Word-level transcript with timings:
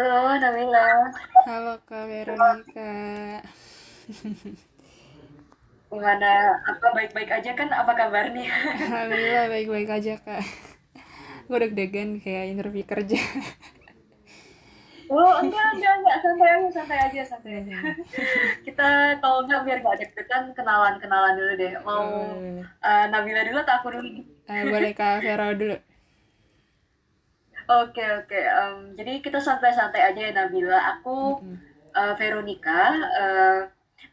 Halo, 0.00 0.32
Nabila. 0.40 1.12
Halo 1.44 1.76
Kak 1.84 2.08
Veronica. 2.08 2.88
Gimana? 5.92 6.56
Apa 6.64 6.86
baik-baik 6.96 7.28
aja 7.28 7.52
kan? 7.52 7.68
Apa 7.68 7.92
kabar 7.92 8.32
nih? 8.32 8.48
Alhamdulillah 8.80 9.52
baik-baik 9.52 9.88
aja 9.92 10.16
Kak. 10.24 10.40
Gue 11.52 11.58
deg-degan 11.68 12.16
kayak 12.16 12.48
interview 12.48 12.80
kerja. 12.88 13.20
Oh, 15.12 15.36
enggak, 15.44 15.68
enggak, 15.76 15.94
enggak. 16.00 16.16
Santai 16.24 16.48
aja, 16.48 16.68
santai 16.72 16.98
aja, 17.04 17.20
santai 17.28 17.52
aja. 17.60 17.76
Kita 18.64 18.88
kalau 19.20 19.44
enggak 19.44 19.68
biar 19.68 19.78
gak 19.84 19.98
deg-degan, 20.00 20.44
kenalan-kenalan 20.56 21.36
dulu 21.36 21.52
deh. 21.60 21.72
Mau 21.84 22.08
Oh, 22.08 22.64
eh, 22.80 23.04
Nabila 23.12 23.44
dulu 23.44 23.58
atau 23.60 23.74
aku 23.76 23.88
dulu? 23.92 24.08
eh, 24.48 24.64
boleh 24.64 24.92
Kak 24.96 25.20
Vero 25.24 25.52
dulu. 25.52 25.76
Oke, 27.70 28.02
oke. 28.18 28.40
Em, 28.60 28.76
jadi 28.98 29.12
kita 29.24 29.38
santai-santai 29.38 30.02
aja 30.10 30.20
ya, 30.26 30.32
Nabila. 30.34 30.78
Aku 30.98 31.38
Mm-mm. 31.38 31.56
eh, 32.00 32.14
Veronica. 32.18 32.82
eh, 33.22 33.58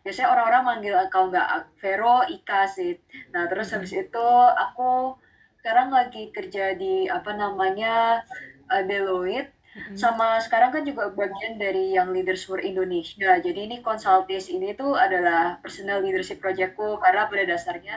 biasanya 0.03 0.29
orang-orang 0.33 0.63
manggil 0.69 0.93
kalau 1.13 1.27
nggak 1.33 1.49
Vero, 1.81 2.17
Ika 2.27 2.61
sih. 2.75 2.91
Nah, 3.33 3.43
terus 3.49 3.73
habis 3.73 3.91
Mm-mm. 3.93 4.03
itu 4.05 4.27
aku 4.65 5.17
sekarang 5.59 5.89
lagi 5.89 6.29
kerja 6.35 6.77
di 6.77 7.09
apa 7.09 7.31
namanya 7.33 8.21
eh, 8.73 8.83
Deloitte. 8.89 9.51
Mm-mm. 9.77 9.97
Sama 9.97 10.37
sekarang 10.45 10.69
kan 10.75 10.83
juga 10.89 11.09
bagian 11.13 11.57
dari 11.57 11.97
Young 11.97 12.13
Leaders 12.13 12.45
for 12.45 12.59
Indonesia. 12.61 13.31
Jadi 13.41 13.59
ini 13.69 13.77
konsultis 13.81 14.49
ini 14.53 14.73
tuh 14.77 14.93
adalah 14.97 15.57
personal 15.63 16.01
leadership 16.05 16.37
projectku 16.41 16.97
karena 17.01 17.25
pada 17.29 17.43
dasarnya 17.45 17.95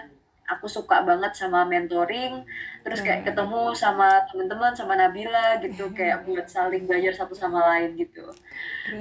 aku 0.57 0.67
suka 0.67 1.07
banget 1.07 1.33
sama 1.39 1.63
mentoring, 1.63 2.43
terus 2.83 3.01
kayak 3.01 3.23
Keren, 3.23 3.29
ketemu 3.31 3.63
sama 3.79 4.27
teman-teman 4.27 4.73
sama 4.75 4.99
Nabila 4.99 5.63
gitu 5.63 5.91
kayak 5.99 6.27
buat 6.27 6.51
saling 6.51 6.85
belajar 6.91 7.15
satu 7.15 7.35
sama 7.39 7.63
lain 7.75 7.95
gitu. 7.95 8.27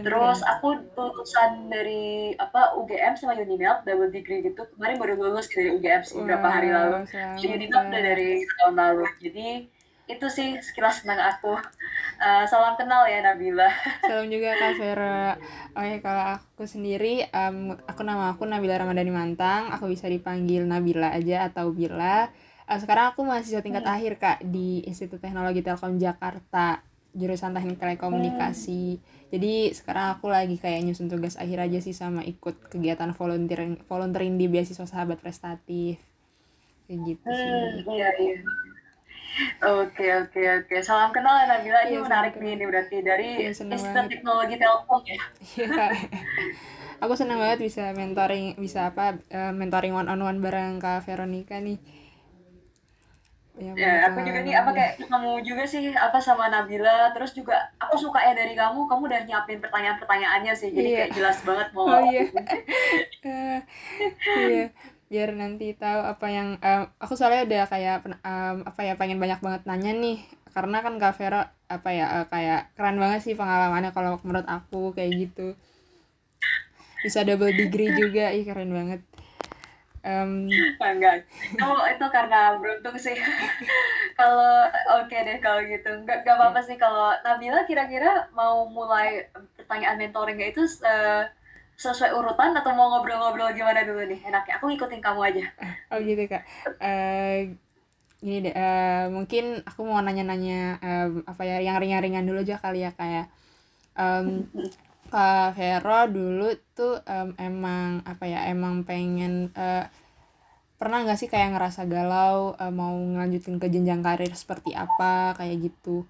Terus 0.06 0.40
aku 0.46 0.78
lulusan 0.94 1.74
dari 1.74 2.38
apa 2.38 2.78
UGM 2.78 3.18
sama 3.18 3.34
Unimap 3.34 3.82
double 3.84 4.14
degree 4.14 4.46
gitu. 4.46 4.70
Kemarin 4.78 4.96
baru 5.02 5.14
lulus 5.18 5.50
dari 5.50 5.74
UGM 5.74 6.02
sih 6.06 6.16
beberapa 6.22 6.48
hari 6.48 6.70
lalu. 6.70 7.04
Wow, 7.04 7.10
Di 7.10 7.42
selamat 7.42 7.58
Unimap 7.58 7.84
udah 7.90 8.02
dari 8.06 8.32
tahun 8.46 8.76
lalu. 8.78 9.06
Jadi 9.18 9.48
itu 10.14 10.26
sih 10.38 10.48
sekilas 10.68 10.96
tentang 11.06 11.22
aku. 11.32 11.54
Eh, 12.26 12.44
salam 12.52 12.74
kenal 12.80 13.04
ya 13.14 13.20
Nabila. 13.26 13.70
Salam 14.08 14.26
juga 14.34 14.50
Kak 14.62 14.74
Vero. 14.80 15.20
Oke, 15.78 15.96
kalau 16.06 16.24
aku 16.36 16.64
sendiri, 16.74 17.14
em, 17.42 17.58
aku 17.92 18.02
nama 18.10 18.24
aku 18.34 18.44
Nabila 18.52 18.76
Ramadhani 18.82 19.12
Mantang. 19.20 19.64
Aku 19.76 19.86
bisa 19.94 20.06
dipanggil 20.16 20.62
Nabila 20.72 21.08
aja 21.20 21.38
atau 21.48 21.66
Bila. 21.80 22.16
Eh, 22.70 22.80
sekarang 22.82 23.06
aku 23.14 23.22
mahasiswa 23.30 23.62
tingkat 23.66 23.84
Hmm. 23.84 23.94
akhir 23.96 24.14
Kak 24.24 24.38
di 24.56 24.82
Institut 24.90 25.20
Teknologi 25.24 25.62
Telkom 25.68 25.94
Jakarta, 26.06 26.82
jurusan 27.20 27.52
Teknik 27.56 27.78
Hmm. 27.78 27.82
Telekomunikasi. 27.84 28.84
Jadi 29.34 29.54
sekarang 29.78 30.06
aku 30.18 30.26
lagi 30.36 30.56
kayak 30.64 30.82
nyusun 30.90 31.08
tugas 31.14 31.36
akhir 31.38 31.60
aja 31.70 31.80
sih 31.86 31.94
sama 31.94 32.22
ikut 32.26 32.56
kegiatan 32.74 33.12
volunteering, 33.14 33.74
volunteering 33.86 34.34
di 34.42 34.46
beasiswa 34.50 34.86
Sahabat 34.90 35.18
Prestatif. 35.22 36.02
Kayak 36.90 37.00
gitu 37.10 37.30
Hmm, 37.30 37.36
sih. 37.36 37.72
iya 37.94 38.10
iya. 38.24 38.38
Oke 39.60 40.06
oke 40.16 40.42
oke. 40.60 40.76
Salam 40.82 41.10
kenal 41.16 41.36
ya 41.42 41.46
Nabila. 41.48 41.80
Ini 41.84 41.90
Iya, 41.90 41.98
salam 42.00 42.06
menarik 42.08 42.34
nih 42.40 42.52
ini 42.58 42.66
berarti 42.66 42.98
dari 43.04 43.28
Iya, 43.40 43.48
Institut 43.52 43.80
banget. 43.80 44.10
Teknologi 44.12 44.56
Telkom 44.60 45.02
ya. 45.06 45.20
Iya. 45.56 45.68
Aku 47.04 47.14
senang 47.16 47.40
banget 47.40 47.60
bisa 47.64 47.96
mentoring, 47.96 48.60
bisa 48.60 48.92
apa, 48.92 49.16
eh, 49.32 49.54
mentoring 49.56 49.96
one 49.96 50.10
on 50.12 50.20
one 50.20 50.40
bareng 50.44 50.84
Kak 50.84 51.08
Veronica 51.08 51.56
nih. 51.60 51.80
Banget 53.60 53.76
Ya, 53.76 54.08
aku 54.08 54.24
juga 54.24 54.40
nih 54.40 54.56
apa 54.56 54.72
kayak 54.72 54.94
kamu 55.12 55.44
juga 55.44 55.64
sih 55.68 55.92
apa 55.92 56.16
sama 56.20 56.48
Nabila. 56.48 57.12
Terus 57.12 57.36
juga 57.36 57.60
aku 57.76 57.96
suka 58.00 58.20
ya 58.24 58.32
dari 58.32 58.56
kamu, 58.56 58.88
kamu 58.88 59.02
udah 59.12 59.20
nyiapin 59.28 59.60
pertanyaan-pertanyaannya 59.60 60.54
sih. 60.56 60.72
Jadi 60.72 60.90
Iya. 60.92 60.98
kayak 61.04 61.12
jelas 61.16 61.38
banget 61.44 61.68
mau 61.76 61.88
Oh 61.92 62.00
iya. 62.08 62.24
Eh, 63.28 63.60
iya. 64.48 64.66
Biar 65.10 65.30
nanti 65.34 65.74
tahu 65.74 66.00
apa 66.06 66.28
yang 66.30 66.48
em, 66.62 66.84
aku 67.02 67.14
soalnya 67.18 67.42
udah 67.50 67.64
kayak 67.74 67.96
em, 68.06 68.58
apa 68.70 68.82
ya 68.88 68.94
pengen 69.00 69.18
banyak 69.24 69.40
banget 69.46 69.62
nanya 69.66 69.92
nih. 70.04 70.18
Karena 70.54 70.78
kan 70.86 70.94
Kak 71.02 71.14
Vero 71.18 71.42
apa 71.76 71.90
ya 71.94 72.06
eh, 72.22 72.26
kayak 72.34 72.62
keren 72.78 72.98
banget 73.02 73.20
sih 73.26 73.34
pengalamannya 73.40 73.92
kalau 73.98 74.22
menurut 74.26 74.48
aku 74.50 74.94
kayak 74.98 75.12
gitu. 75.30 75.48
Bisa 77.04 77.24
double 77.24 77.56
degree 77.56 77.92
juga, 77.96 78.30
ih 78.36 78.44
keren 78.44 78.72
banget. 78.76 79.02
Em, 80.04 80.48
enggak. 80.80 81.28
Itu 81.28 81.68
itu 81.68 82.06
karena 82.08 82.56
beruntung 82.56 82.96
sih. 82.96 83.18
Kalau 84.20 84.68
oke 85.00 85.16
deh 85.16 85.40
kalau 85.40 85.64
gitu. 85.64 85.90
Enggak 85.96 86.28
enggak 86.28 86.36
apa-apa 86.36 86.60
sih 86.60 86.76
kalau 86.76 87.16
Nabila 87.24 87.64
kira-kira 87.64 88.28
mau 88.36 88.68
mulai 88.68 89.32
pertanyaan 89.56 89.96
mentoringnya 89.96 90.52
itu 90.52 90.68
eh, 90.84 91.24
sesuai 91.80 92.12
urutan 92.12 92.52
atau 92.52 92.76
mau 92.76 92.92
ngobrol-ngobrol 92.92 93.56
gimana 93.56 93.88
dulu 93.88 94.04
nih 94.04 94.20
enaknya? 94.28 94.60
Aku 94.60 94.68
ngikutin 94.68 95.00
kamu 95.00 95.22
aja. 95.32 95.46
oh 95.96 96.00
gitu 96.04 96.24
Kak. 96.28 96.44
Eh, 96.84 97.56
gini 98.20 98.44
deh, 98.44 98.52
eh, 98.52 99.08
mungkin 99.08 99.64
aku 99.64 99.88
mau 99.88 100.04
nanya-nanya 100.04 100.84
em, 100.84 101.24
apa 101.24 101.42
ya 101.48 101.64
yang 101.64 101.80
ringan-ringan 101.80 102.28
dulu 102.28 102.44
aja 102.44 102.60
kali 102.60 102.84
ya 102.84 102.92
kayak 102.92 103.32
em, 103.96 104.44
Kak 105.14 105.56
Vero 105.56 106.06
dulu 106.12 106.52
tuh 106.76 107.00
em, 107.08 107.32
emang 107.40 108.04
apa 108.04 108.28
ya 108.28 108.52
emang 108.52 108.84
pengen 108.84 109.56
eh, 109.56 109.88
pernah 110.76 111.04
nggak 111.08 111.20
sih 111.20 111.32
kayak 111.32 111.56
ngerasa 111.56 111.88
galau 111.88 112.60
eh, 112.60 112.74
mau 112.76 112.92
ngelanjutin 112.92 113.56
ke 113.56 113.72
jenjang 113.72 114.04
karir 114.04 114.36
seperti 114.36 114.76
apa 114.76 115.32
kayak 115.40 115.72
gitu 115.72 116.04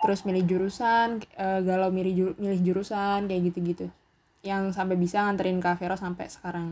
terus 0.00 0.24
milih 0.24 0.48
jurusan 0.48 1.20
eh, 1.36 1.60
galau 1.68 1.92
milih 1.92 2.32
milih 2.40 2.60
jurusan 2.64 3.28
kayak 3.28 3.52
gitu-gitu 3.52 3.92
yang 4.48 4.62
sampai 4.76 4.96
bisa 5.04 5.16
nganterin 5.24 5.58
Kak 5.64 5.76
Vero 5.80 5.96
sampai 6.04 6.26
sekarang 6.34 6.68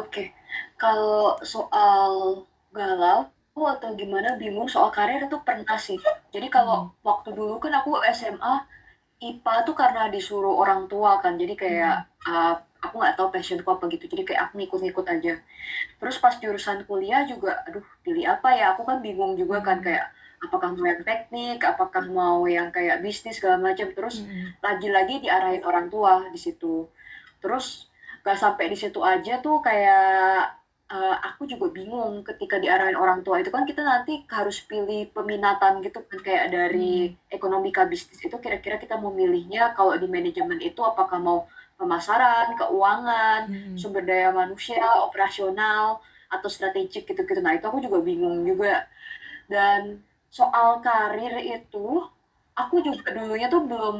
Oke. 0.00 0.24
Kalau 0.80 1.36
soal 1.54 2.12
galau 2.72 3.18
atau 3.74 3.90
gimana 4.00 4.28
bingung 4.40 4.64
soal 4.74 4.88
karir 4.96 5.20
itu 5.28 5.36
pernah 5.46 5.76
sih. 5.86 5.98
Jadi 6.34 6.46
kalau 6.56 6.76
Mm-mm. 6.76 6.92
waktu 7.08 7.28
dulu 7.38 7.54
kan 7.62 7.72
aku 7.80 7.90
SMA 8.18 8.54
IPA 9.22 9.54
tuh 9.68 9.76
karena 9.82 10.02
disuruh 10.14 10.54
orang 10.62 10.82
tua 10.92 11.12
kan. 11.22 11.34
Jadi 11.42 11.54
kayak 11.62 11.94
Mm-mm. 11.94 12.04
uh, 12.26 12.54
aku 12.84 12.94
nggak 13.00 13.14
tahu 13.18 13.28
passionku 13.34 13.68
apa 13.74 13.84
gitu. 13.94 14.04
Jadi 14.12 14.22
kayak 14.28 14.40
aku 14.50 14.52
ngikut-ngikut 14.60 15.06
aja. 15.14 15.32
Terus 16.00 16.16
pas 16.24 16.34
jurusan 16.42 16.78
kuliah 16.88 17.22
juga, 17.32 17.50
aduh 17.68 17.84
pilih 18.04 18.24
apa 18.34 18.48
ya? 18.58 18.64
Aku 18.74 18.82
kan 18.88 18.98
bingung 19.06 19.34
juga 19.40 19.58
kan 19.68 19.78
Mm-mm. 19.78 19.86
kayak 19.86 20.06
apakah 20.44 20.74
mau 20.74 20.84
yang 20.86 21.02
teknik, 21.06 21.58
apakah 21.62 22.04
mau 22.10 22.44
yang 22.50 22.68
kayak 22.74 23.00
bisnis 23.04 23.38
segala 23.38 23.56
macam. 23.62 23.88
Terus 23.94 24.26
lagi-lagi 24.60 25.22
diarahin 25.24 25.62
orang 25.64 25.86
tua 25.88 26.26
di 26.28 26.38
situ. 26.40 26.86
Terus 27.42 27.88
gak 28.22 28.38
sampai 28.38 28.70
di 28.70 28.78
situ 28.78 29.00
aja 29.02 29.42
tuh 29.42 29.58
kayak 29.62 30.54
eh, 30.92 31.16
aku 31.28 31.42
juga 31.48 31.66
bingung 31.72 32.22
ketika 32.22 32.56
diarahin 32.62 32.94
orang 32.94 33.24
tua 33.26 33.40
itu 33.42 33.50
kan 33.50 33.64
kita 33.64 33.80
nanti 33.82 34.22
harus 34.30 34.60
pilih 34.62 35.08
peminatan 35.10 35.80
gitu 35.82 35.98
kan 36.06 36.20
kayak 36.22 36.46
dari 36.52 37.10
Mm. 37.16 37.16
ekonomika 37.36 37.82
bisnis 37.88 38.20
itu 38.22 38.36
kira-kira 38.38 38.76
kita 38.78 38.94
mau 39.00 39.10
milihnya 39.10 39.72
kalau 39.74 39.96
di 39.96 40.06
manajemen 40.06 40.58
itu 40.60 40.78
apakah 40.84 41.18
mau 41.18 41.38
pemasaran, 41.80 42.54
keuangan, 42.54 43.40
sumber 43.74 44.06
daya 44.06 44.30
manusia, 44.30 44.84
operasional 45.02 45.98
atau 46.30 46.48
strategik 46.48 47.02
gitu-gitu. 47.10 47.40
Nah, 47.42 47.58
itu 47.58 47.66
aku 47.66 47.82
juga 47.82 47.98
bingung 48.00 48.46
juga. 48.46 48.86
Dan 49.50 49.98
soal 50.38 50.68
karir 50.86 51.34
itu 51.56 51.86
aku 52.62 52.74
juga 52.86 53.06
dulunya 53.16 53.46
tuh 53.54 53.62
belum 53.70 53.96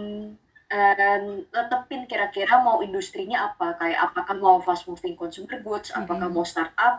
eh, 0.73 1.19
netepin 1.53 2.03
kira-kira 2.11 2.55
mau 2.67 2.79
industrinya 2.87 3.39
apa 3.53 3.67
kayak 3.81 3.99
apakah 4.11 4.37
mau 4.45 4.57
fast 4.67 4.85
moving 4.89 5.15
consumer 5.21 5.59
goods 5.67 5.89
apakah 6.01 6.27
Mm-mm. 6.29 6.37
mau 6.41 6.45
startup 6.53 6.95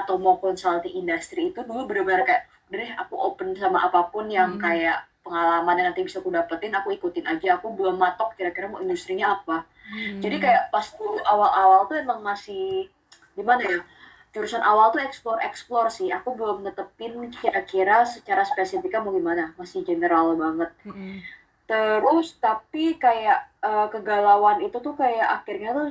atau 0.00 0.14
mau 0.24 0.36
consulting 0.44 0.94
industry 1.02 1.42
itu 1.54 1.60
dulu 1.68 1.80
bener-bener 1.88 2.22
kayak 2.28 2.42
deh 2.72 2.90
aku 3.02 3.14
open 3.28 3.48
sama 3.62 3.78
apa 3.86 4.00
pun 4.12 4.26
yang 4.38 4.50
Mm-mm. 4.56 4.62
kayak 4.66 4.98
pengalaman 5.22 5.74
yang 5.78 5.86
nanti 5.94 6.02
bisa 6.02 6.18
aku 6.18 6.30
dapetin 6.34 6.74
aku 6.74 6.88
ikutin 6.98 7.24
aja 7.32 7.48
aku 7.60 7.66
belum 7.78 7.96
matok 8.04 8.34
kira-kira 8.38 8.66
mau 8.72 8.82
industrinya 8.82 9.38
apa 9.38 9.58
Hmm. 9.82 10.22
jadi 10.24 10.36
kayak 10.40 10.62
pas 10.72 10.86
dulu 10.94 11.18
awal-awal 11.26 11.90
tuh 11.90 11.98
emang 12.00 12.22
masih 12.24 12.88
gimana 13.36 13.60
ya 13.60 13.78
jurusan 14.32 14.64
awal 14.64 14.88
tuh 14.94 15.04
explore 15.04 15.40
explore 15.44 15.92
sih 15.92 16.08
aku 16.08 16.32
belum 16.32 16.64
netepin 16.64 17.28
kira-kira 17.28 18.08
secara 18.08 18.42
spesifiknya 18.48 19.04
mau 19.04 19.12
gimana 19.12 19.52
masih 19.60 19.84
general 19.84 20.32
banget 20.34 20.72
Mm-mm. 20.88 21.20
terus 21.68 22.40
tapi 22.40 22.96
kayak 22.96 23.38
eh, 23.60 23.86
kegalauan 23.92 24.64
itu 24.64 24.76
tuh 24.80 24.96
kayak 24.96 25.28
akhirnya 25.40 25.70
tuh 25.76 25.86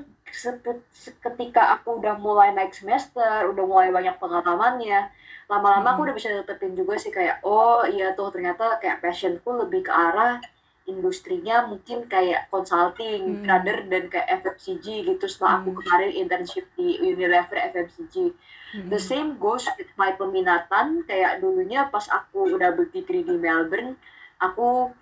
ketika 1.21 1.77
aku 1.77 2.01
udah 2.01 2.15
mulai 2.17 2.49
naik 2.57 2.73
semester 2.73 3.45
udah 3.51 3.65
mulai 3.67 3.89
banyak 3.93 4.17
pengalamannya 4.17 5.13
lama-lama 5.45 5.93
aku 5.93 6.01
Mm-mm. 6.01 6.07
udah 6.09 6.15
bisa 6.17 6.27
netepin 6.33 6.73
juga 6.73 6.97
sih 6.97 7.13
kayak 7.13 7.45
oh 7.45 7.85
iya 7.85 8.17
tuh 8.17 8.33
ternyata 8.33 8.81
kayak 8.81 9.05
passionku 9.05 9.49
lebih 9.53 9.85
ke 9.85 9.93
arah 9.93 10.41
industrinya 10.83 11.65
mungkin 11.65 12.05
kayak 12.05 12.47
consulting 12.47 13.41
Hmm. 13.41 13.45
rather 13.45 13.85
dan 13.85 14.09
kayak 14.09 14.41
FMCG 14.41 14.85
gitu 15.05 15.25
setelah 15.25 15.61
aku 15.61 15.71
Hmm. 15.71 15.79
kemarin 15.79 16.11
internship 16.17 16.65
di 16.73 16.97
Unilever 16.99 17.57
FMCG 17.69 18.33
The 18.71 18.95
Mm-mm. 18.95 18.99
same 18.99 19.29
goes 19.35 19.67
with 19.75 19.91
my 19.93 20.15
peminatan 20.15 21.03
kayak 21.03 21.43
dulunya 21.43 21.91
pas 21.91 22.07
aku 22.07 22.55
udah 22.55 22.71
berdegree 22.71 23.19
di 23.21 23.35
Melbourne 23.35 23.99
aku 24.37 24.87
aku 24.87 25.00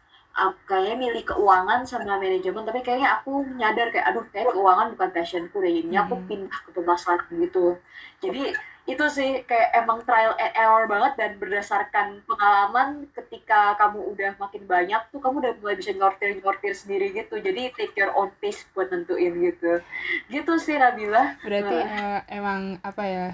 kayaknya 0.68 0.96
milih 0.96 1.24
keuangan 1.28 1.84
sama 1.84 2.16
manajemen 2.16 2.64
tapi 2.64 2.80
kayaknya 2.86 3.20
aku 3.20 3.44
nyadar 3.60 3.92
kayak 3.92 4.08
aduh 4.08 4.24
kayak 4.31 4.48
keuangan 4.54 4.88
bukan 4.96 5.10
passionku 5.12 5.58
deh 5.60 5.72
jadinya 5.76 6.08
aku 6.08 6.16
Mm-mm. 6.16 6.28
pindah 6.30 6.60
ke 6.66 6.70
pemasaran 6.72 7.28
gitu. 7.44 7.76
Jadi 8.24 8.56
itu 8.90 9.06
sih 9.12 9.46
kayak 9.46 9.70
emang 9.86 10.02
trial 10.02 10.34
and 10.42 10.54
error 10.58 10.90
banget 10.90 11.14
dan 11.20 11.31
berdasarkan 11.38 12.26
pengalaman 12.26 13.06
ketika 13.14 13.78
kamu 13.78 14.00
udah 14.16 14.31
makin 14.42 14.64
banyak 14.66 15.02
tuh 15.14 15.20
kamu 15.22 15.36
udah 15.46 15.54
mulai 15.62 15.76
bisa 15.78 15.92
nyortir 15.94 16.40
nyortir 16.42 16.74
sendiri 16.74 17.12
gitu. 17.14 17.38
Jadi 17.38 17.75
take 17.78 17.94
your 18.00 18.10
own 18.18 18.32
pace 18.42 18.66
buat 18.74 18.90
nentuin 18.90 19.34
gitu. 19.44 19.84
Gitu 20.32 20.54
sih 20.58 20.80
Nabila. 20.80 21.38
Berarti 21.46 21.78
Nah. 21.84 21.86
eh, 21.86 22.20
emang 22.38 22.80
apa 22.82 23.04
ya 23.06 23.25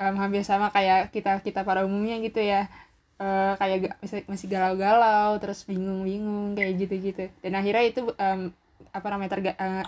em, 0.00 0.14
hampir 0.16 0.42
sama 0.46 0.70
kayak 0.72 1.12
kita 1.14 1.40
kita 1.44 1.60
pada 1.66 1.84
umumnya 1.88 2.16
gitu 2.22 2.40
ya 2.40 2.68
Eh, 3.20 3.52
kayak 3.60 3.78
ga- 3.84 3.98
masih, 4.32 4.48
galau-galau 4.48 5.30
terus 5.42 5.60
bingung-bingung 5.68 6.56
kayak 6.56 6.72
gitu-gitu. 6.80 7.24
Dan 7.44 7.52
akhirnya 7.60 7.84
itu 7.90 8.00
em, 8.16 8.40
apa 8.96 9.06
namanya 9.12 9.30
terga, 9.36 9.52
eh, 9.60 9.84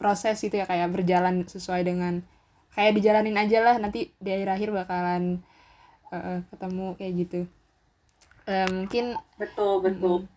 proses 0.00 0.36
itu 0.46 0.54
ya 0.60 0.66
kayak 0.70 0.88
berjalan 0.94 1.36
sesuai 1.46 1.82
dengan 1.86 2.14
kayak 2.74 2.92
dijalanin 2.98 3.38
aja 3.38 3.58
lah 3.66 3.76
nanti 3.82 4.10
di 4.24 4.30
akhir-akhir 4.36 4.70
bakalan 4.74 5.24
eh, 6.14 6.16
eh, 6.30 6.40
ketemu 6.50 6.86
kayak 6.98 7.14
gitu. 7.22 7.40
Eh, 8.46 8.68
mungkin 8.68 9.16
betul 9.38 9.82
betul. 9.82 10.28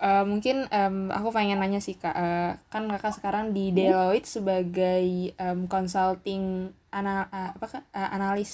Eh, 0.00 0.24
mungkin 0.24 0.56
em, 0.72 0.96
aku 1.12 1.28
pengen 1.36 1.60
nanya 1.60 1.80
sih 1.86 1.92
kak, 2.02 2.14
Eh, 2.16 2.50
kan 2.72 2.82
kakak 2.88 3.12
sekarang 3.20 3.52
di 3.56 3.68
Deloitte 3.76 4.28
sebagai 4.36 5.04
em, 5.36 5.58
consulting 5.68 6.72
ana 6.98 7.28
eh, 7.28 7.50
apa 7.56 7.66
kak? 7.72 7.84
Eh, 7.92 8.08
analis. 8.16 8.52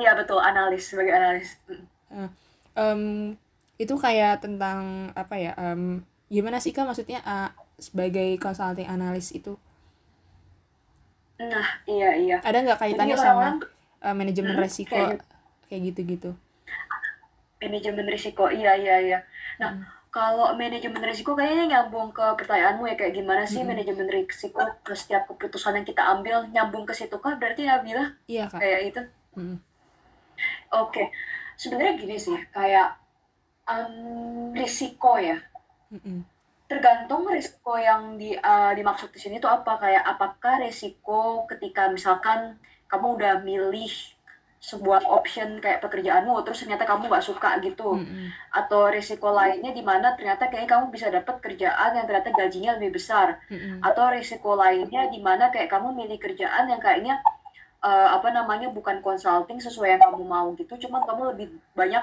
Iya 0.00 0.10
betul 0.18 0.40
analis 0.40 0.82
sebagai 0.88 1.12
analis. 1.20 1.48
Mm. 2.12 2.28
Em, 2.76 3.02
itu 3.82 3.94
kayak 4.04 4.40
tentang 4.44 5.10
apa 5.16 5.34
ya? 5.36 5.52
em, 5.58 5.82
gimana 6.32 6.58
sih 6.64 6.72
kak 6.76 6.88
maksudnya 6.88 7.20
eh, 7.24 7.50
sebagai 7.86 8.28
consulting 8.40 8.88
analis 8.88 9.28
itu 9.38 9.52
Nah 11.50 11.68
iya 11.90 12.10
iya. 12.24 12.36
ada 12.48 12.58
nggak 12.64 12.78
Jadi 12.80 12.82
kaitannya 12.82 13.16
sama 13.18 13.46
orang-orang 13.46 13.56
eh, 14.06 14.14
manajemen 14.20 14.54
Hmm, 14.54 14.62
resiko 14.62 14.94
kayak 14.94 15.20
kayak 15.68 15.82
gitu-gitu? 15.92 16.30
manajemen 17.62 18.06
risiko 18.14 18.44
iya 18.58 18.72
iya 18.82 18.96
iya. 19.06 19.18
Nah 19.62 19.70
Mm. 19.72 19.82
kalau 20.12 20.52
manajemen 20.60 21.00
risiko 21.10 21.30
kayaknya 21.38 21.64
nyambung 21.72 22.08
ke 22.12 22.24
pertanyaanmu 22.38 22.84
ya 22.90 22.94
kayak 23.00 23.14
gimana 23.18 23.42
sih 23.52 23.60
Mm-mm. 23.62 23.70
manajemen 23.70 24.08
risiko 24.16 24.60
ke 24.86 24.92
setiap 25.00 25.22
keputusan 25.30 25.78
yang 25.80 25.86
kita 25.90 26.02
ambil 26.12 26.36
nyambung 26.54 26.84
ke 26.88 26.92
situ 26.92 27.16
kah 27.24 27.34
berarti 27.40 27.62
Nabila 27.64 28.04
Iya 28.26 28.44
kak. 28.50 28.60
kayak 28.60 28.80
itu. 28.88 29.00
Mm, 29.36 29.56
Oke. 30.72 31.12
Sebenarnya 31.56 31.94
gini 32.00 32.16
sih 32.18 32.36
kayak 32.50 32.98
em, 33.68 34.50
risiko 34.56 35.14
ya. 35.20 35.38
Mm-mm, 35.92 36.24
tergantung 36.66 37.28
risiko 37.28 37.76
yang 37.76 38.16
di, 38.16 38.32
uh, 38.32 38.72
dimaksud 38.72 39.12
di 39.12 39.20
sini 39.20 39.36
tuh 39.36 39.52
apa. 39.52 39.76
Kayak 39.76 40.04
apakah 40.16 40.64
risiko 40.64 41.44
ketika 41.46 41.92
misalkan 41.92 42.56
kamu 42.88 43.20
udah 43.20 43.34
milih 43.44 43.92
sebuah 44.62 45.10
option 45.10 45.58
kayak 45.58 45.82
pekerjaanmu 45.82 46.38
terus 46.46 46.62
ternyata 46.62 46.86
kamu 46.86 47.10
nggak 47.10 47.26
suka 47.26 47.58
gitu. 47.60 47.98
Mm-mm, 47.98 48.30
atau 48.54 48.88
risiko 48.94 49.34
lainnya 49.34 49.74
di 49.74 49.82
mana 49.82 50.14
ternyata 50.14 50.46
kayak 50.46 50.70
kamu 50.70 50.94
bisa 50.94 51.10
dapat 51.10 51.42
kerjaan 51.42 51.98
yang 51.98 52.06
ternyata 52.06 52.30
gajinya 52.30 52.78
lebih 52.78 52.94
besar. 52.94 53.42
Mm-mm, 53.50 53.82
atau 53.82 54.14
risiko 54.14 54.54
lainnya 54.54 55.10
di 55.10 55.18
mana 55.18 55.50
kayak 55.50 55.66
kamu 55.66 55.92
milih 55.98 56.18
kerjaan 56.18 56.70
yang 56.70 56.78
kayaknya 56.78 57.18
eh, 57.82 58.08
apa 58.10 58.28
namanya 58.30 58.70
bukan 58.70 58.98
consulting 59.00 59.58
sesuai 59.58 59.88
yang 59.92 60.02
kamu 60.02 60.24
mau 60.24 60.48
gitu 60.54 60.74
cuman 60.78 61.02
kamu 61.02 61.22
lebih 61.34 61.46
banyak 61.74 62.02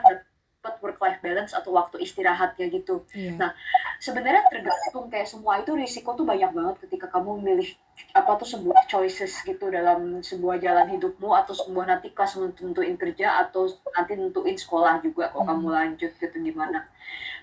dapat 0.59 0.75
work 0.83 0.99
life 0.99 1.23
balance 1.23 1.55
atau 1.55 1.71
waktu 1.71 2.03
istirahatnya 2.03 2.67
gitu 2.67 3.07
Iya. 3.15 3.31
Nah, 3.39 3.51
sebenarnya 3.97 4.43
tergantung 4.51 5.07
kayak 5.07 5.23
semua 5.25 5.55
itu 5.57 5.71
risiko 5.71 6.11
tuh 6.13 6.27
banyak 6.27 6.51
banget 6.51 6.75
ketika 6.83 7.07
kamu 7.07 7.39
milih 7.39 7.69
apa 8.11 8.35
tuh 8.35 8.43
sebuah 8.43 8.83
choices 8.85 9.39
gitu 9.41 9.71
dalam 9.71 10.19
sebuah 10.19 10.59
jalan 10.59 10.87
hidupmu 10.91 11.31
atau 11.31 11.55
sebuah 11.55 11.87
nanti 11.87 12.11
kelas 12.11 12.35
nentuin 12.35 12.99
kerja 12.99 13.39
atau 13.39 13.71
nanti 13.95 14.19
nentuin 14.19 14.55
sekolah 14.55 14.99
juga 14.99 15.31
kalau 15.31 15.47
kamu 15.47 15.63
Hmm. 15.63 15.75
lanjut 15.79 16.11
gitu 16.15 16.35
gimana. 16.37 16.83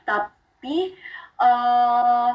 Tapi 0.05 0.93
eh 1.37 2.31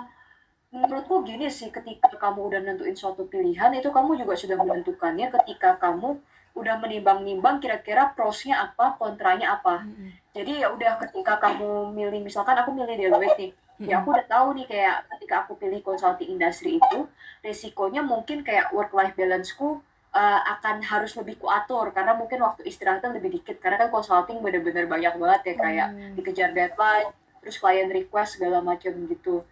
menurutku 0.71 1.27
gini 1.27 1.51
sih 1.51 1.68
ketika 1.68 2.15
kamu 2.15 2.47
udah 2.47 2.59
nentuin 2.63 2.95
suatu 2.95 3.27
pilihan 3.27 3.75
itu 3.75 3.91
kamu 3.91 4.23
juga 4.23 4.33
sudah 4.39 4.56
menentukannya. 4.56 5.27
Ketika 5.27 5.75
kamu 5.75 6.15
udah 6.56 6.75
menimbang-nimbang 6.79 7.59
kira-kira 7.59 8.12
prosnya 8.15 8.71
apa, 8.71 8.95
kontranya 8.95 9.59
apa. 9.59 9.83
Jadi 10.31 10.63
ya 10.63 10.71
udah 10.71 11.00
ketika 11.03 11.39
kamu 11.44 11.91
milih 11.91 12.24
misalkan 12.24 12.55
aku 12.55 12.72
milih 12.72 12.95
Deloitte 12.95 13.36
nih, 13.39 13.51
ya 13.84 14.00
aku 14.00 14.15
udah 14.15 14.27
tahu 14.27 14.55
nih 14.55 14.67
kayak 14.67 14.95
ketika 15.15 15.36
aku 15.43 15.60
pilih 15.60 15.79
consulting 15.84 16.39
industri 16.39 16.79
itu 16.79 17.00
resikonya 17.43 18.00
mungkin 18.03 18.43
kayak 18.43 18.72
work 18.72 18.95
life 18.95 19.15
balance-ku 19.15 19.84
uh, 20.15 20.39
akan 20.55 20.84
harus 20.88 21.15
lebih 21.19 21.36
kuatur. 21.36 21.91
Karena 21.91 22.15
mungkin 22.15 22.39
waktu 22.48 22.63
istirahatnya 22.63 23.12
lebih 23.19 23.43
dikit. 23.43 23.60
Karena 23.60 23.88
kan 23.88 23.91
consulting 23.91 24.39
bener-bener 24.39 24.88
banyak 24.88 25.19
banget 25.19 25.41
ya 25.51 25.55
kayak 25.60 25.88
dikejar 26.15 26.55
deadline, 26.55 27.12
terus 27.43 27.60
klien 27.60 27.91
request 27.91 28.39
segala 28.39 28.63
macam 28.63 28.91
gitu. 29.07 29.43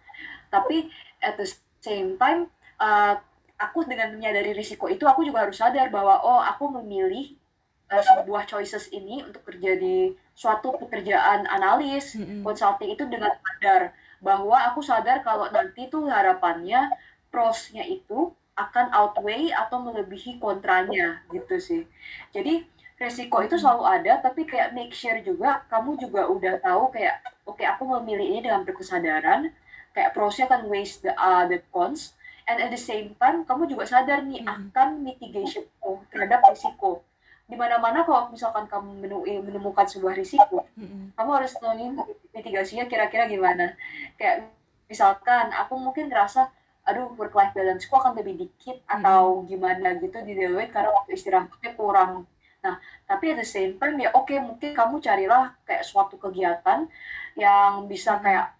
Tapi 0.48 0.88
at 1.20 1.36
the 1.36 1.48
same 1.80 2.16
time 2.16 2.48
uh, 2.80 3.16
aku 3.60 3.84
dengan 3.84 4.16
menyadari 4.16 4.56
risiko 4.56 4.88
itu 4.88 5.04
aku 5.04 5.24
juga 5.24 5.44
harus 5.44 5.60
sadar 5.60 5.92
bahwa 5.92 6.20
oh 6.24 6.40
aku 6.40 6.72
memilih 6.80 7.36
uh, 7.92 8.00
sebuah 8.00 8.48
choices 8.48 8.88
ini 8.90 9.24
untuk 9.24 9.44
kerja 9.44 9.76
di 9.76 10.16
suatu 10.32 10.72
pekerjaan 10.80 11.44
analis 11.44 12.16
mm-mm, 12.16 12.40
consulting 12.40 12.96
itu 12.96 13.04
dengan 13.06 13.32
sadar 13.36 13.92
bahwa 14.20 14.56
aku 14.72 14.80
sadar 14.80 15.20
kalau 15.24 15.48
nanti 15.52 15.88
tuh 15.88 16.08
harapannya 16.08 16.92
prosnya 17.32 17.84
itu 17.84 18.32
akan 18.56 18.92
outweigh 18.92 19.48
atau 19.56 19.80
melebihi 19.80 20.36
kontranya 20.36 21.24
gitu 21.32 21.56
sih. 21.56 21.82
Jadi 22.36 22.68
resiko 23.00 23.40
itu 23.40 23.56
selalu 23.56 23.84
ada 23.88 24.20
tapi 24.20 24.44
kayak 24.44 24.76
make 24.76 24.92
sure 24.92 25.16
juga 25.24 25.64
kamu 25.72 25.96
juga 25.96 26.28
udah 26.28 26.60
tahu 26.60 26.92
kayak 26.92 27.24
oke 27.48 27.64
aku 27.64 27.88
memilih 27.96 28.36
ini 28.36 28.40
dengan 28.44 28.60
berkesadaran 28.68 29.48
kayak 30.00 30.16
prosnya 30.16 30.48
akan 30.48 30.72
waste 30.72 31.04
the 31.04 31.12
uh, 31.12 31.44
the 31.44 31.60
cons. 31.68 32.16
And 32.48 32.56
at 32.56 32.72
the 32.72 32.80
same 32.80 33.12
time 33.20 33.44
kamu 33.44 33.68
juga 33.68 33.84
sadar 33.84 34.24
nih 34.24 34.40
Mm-mm. 34.40 34.72
akan 34.72 35.04
mitigation 35.04 35.68
terhadap 36.08 36.40
risiko. 36.48 37.04
Di 37.44 37.52
mana-mana 37.52 38.00
kalau 38.08 38.32
misalkan 38.32 38.64
kamu 38.64 39.04
menemukan 39.44 39.84
sebuah 39.84 40.16
risiko 40.16 40.64
mm-mm, 40.72 41.12
kamu 41.20 41.30
harus 41.36 41.52
nentuin 41.60 42.00
mitigasinya 42.32 42.88
kira-kira 42.88 43.28
gimana. 43.28 43.76
Kayak 44.16 44.48
misalkan 44.88 45.52
aku 45.52 45.76
mungkin 45.76 46.08
ngerasa 46.08 46.48
aduh 46.88 47.12
work 47.20 47.36
life 47.36 47.52
balance 47.52 47.84
ku 47.84 48.00
akan 48.00 48.16
lebih 48.16 48.48
dikit 48.48 48.80
atau 48.88 49.44
gimana 49.44 50.00
gitu 50.00 50.16
di 50.24 50.32
Deloitte 50.32 50.72
karena 50.72 50.96
waktu 50.96 51.12
istirahatnya 51.12 51.76
kurang. 51.76 52.24
Nah 52.64 52.80
tapi 53.04 53.36
at 53.36 53.38
the 53.38 53.46
same 53.46 53.76
time 53.76 54.00
ya 54.00 54.08
oke 54.16 54.32
mungkin 54.40 54.72
kamu 54.72 54.96
carilah 55.04 55.52
kayak 55.68 55.84
suatu 55.84 56.16
kegiatan 56.16 56.88
yang 57.36 57.84
bisa 57.84 58.16
kayak 58.18 58.56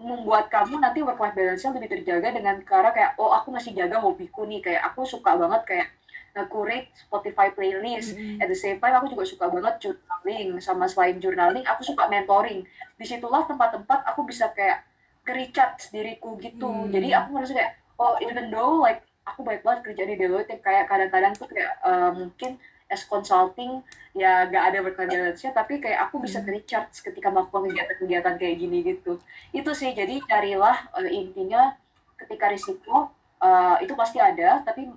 membuat 0.00 0.48
kamu 0.48 0.80
nanti 0.80 1.04
work 1.04 1.20
life 1.20 1.36
balance-nya 1.36 1.76
lebih 1.76 1.90
terjaga 1.92 2.32
dengan 2.32 2.56
cara 2.64 2.88
kayak 2.90 3.20
oh 3.20 3.30
aku 3.36 3.52
masih 3.52 3.76
jaga 3.76 4.00
hobiku 4.00 4.48
nih. 4.48 4.64
Kayak 4.64 4.90
aku 4.92 5.04
suka 5.04 5.36
banget 5.36 5.62
kayak 5.68 5.88
nge-curate 6.32 6.88
Spotify 6.96 7.52
playlist. 7.52 8.16
Mm-mm, 8.16 8.40
at 8.40 8.48
the 8.48 8.56
same 8.56 8.80
time 8.80 8.96
aku 8.96 9.12
juga 9.12 9.24
suka 9.28 9.46
banget 9.52 9.74
journaling. 9.78 10.56
Sama 10.64 10.88
selain 10.88 11.20
journaling 11.20 11.62
aku 11.68 11.84
suka 11.84 12.08
mentoring. 12.08 12.64
Di 12.96 13.04
situlah 13.04 13.44
tempat-tempat 13.44 14.08
aku 14.08 14.24
bisa 14.24 14.48
kayak 14.56 14.88
nge-recharge 15.30 15.94
diriku 15.94 16.34
gitu. 16.40 16.66
Hmm. 16.66 16.90
jadi 16.90 17.22
aku 17.22 17.28
ngerasa 17.36 17.52
kayak 17.54 17.72
oh 18.00 18.16
even 18.24 18.48
though 18.50 18.80
like 18.82 19.04
aku 19.28 19.46
baik 19.46 19.62
banget 19.62 19.80
kerja 19.86 20.02
di 20.08 20.14
Deloitte 20.18 20.58
kayak 20.58 20.88
kadang-kadang 20.90 21.32
tuh 21.36 21.46
kayak 21.46 21.78
eh, 21.84 22.10
mungkin 22.16 22.50
as 22.90 23.06
consulting 23.06 23.80
ya 24.10 24.50
gak 24.50 24.74
ada 24.74 24.78
balance-nya 24.82 25.54
tapi 25.54 25.78
kayak 25.78 26.10
aku 26.10 26.18
bisa 26.18 26.42
Hmm. 26.42 26.50
recharge 26.50 26.98
ketika 26.98 27.30
melakukan 27.30 27.70
kegiatan-kegiatan 27.70 28.34
kayak 28.34 28.56
gini 28.58 28.78
gitu 28.82 29.22
itu 29.54 29.70
sih 29.70 29.94
jadi 29.94 30.18
carilah 30.26 30.90
uh, 30.98 31.06
intinya 31.06 31.78
ketika 32.18 32.50
risiko 32.50 33.14
uh, 33.38 33.78
itu 33.78 33.94
pasti 33.94 34.18
ada 34.18 34.66
tapi 34.66 34.90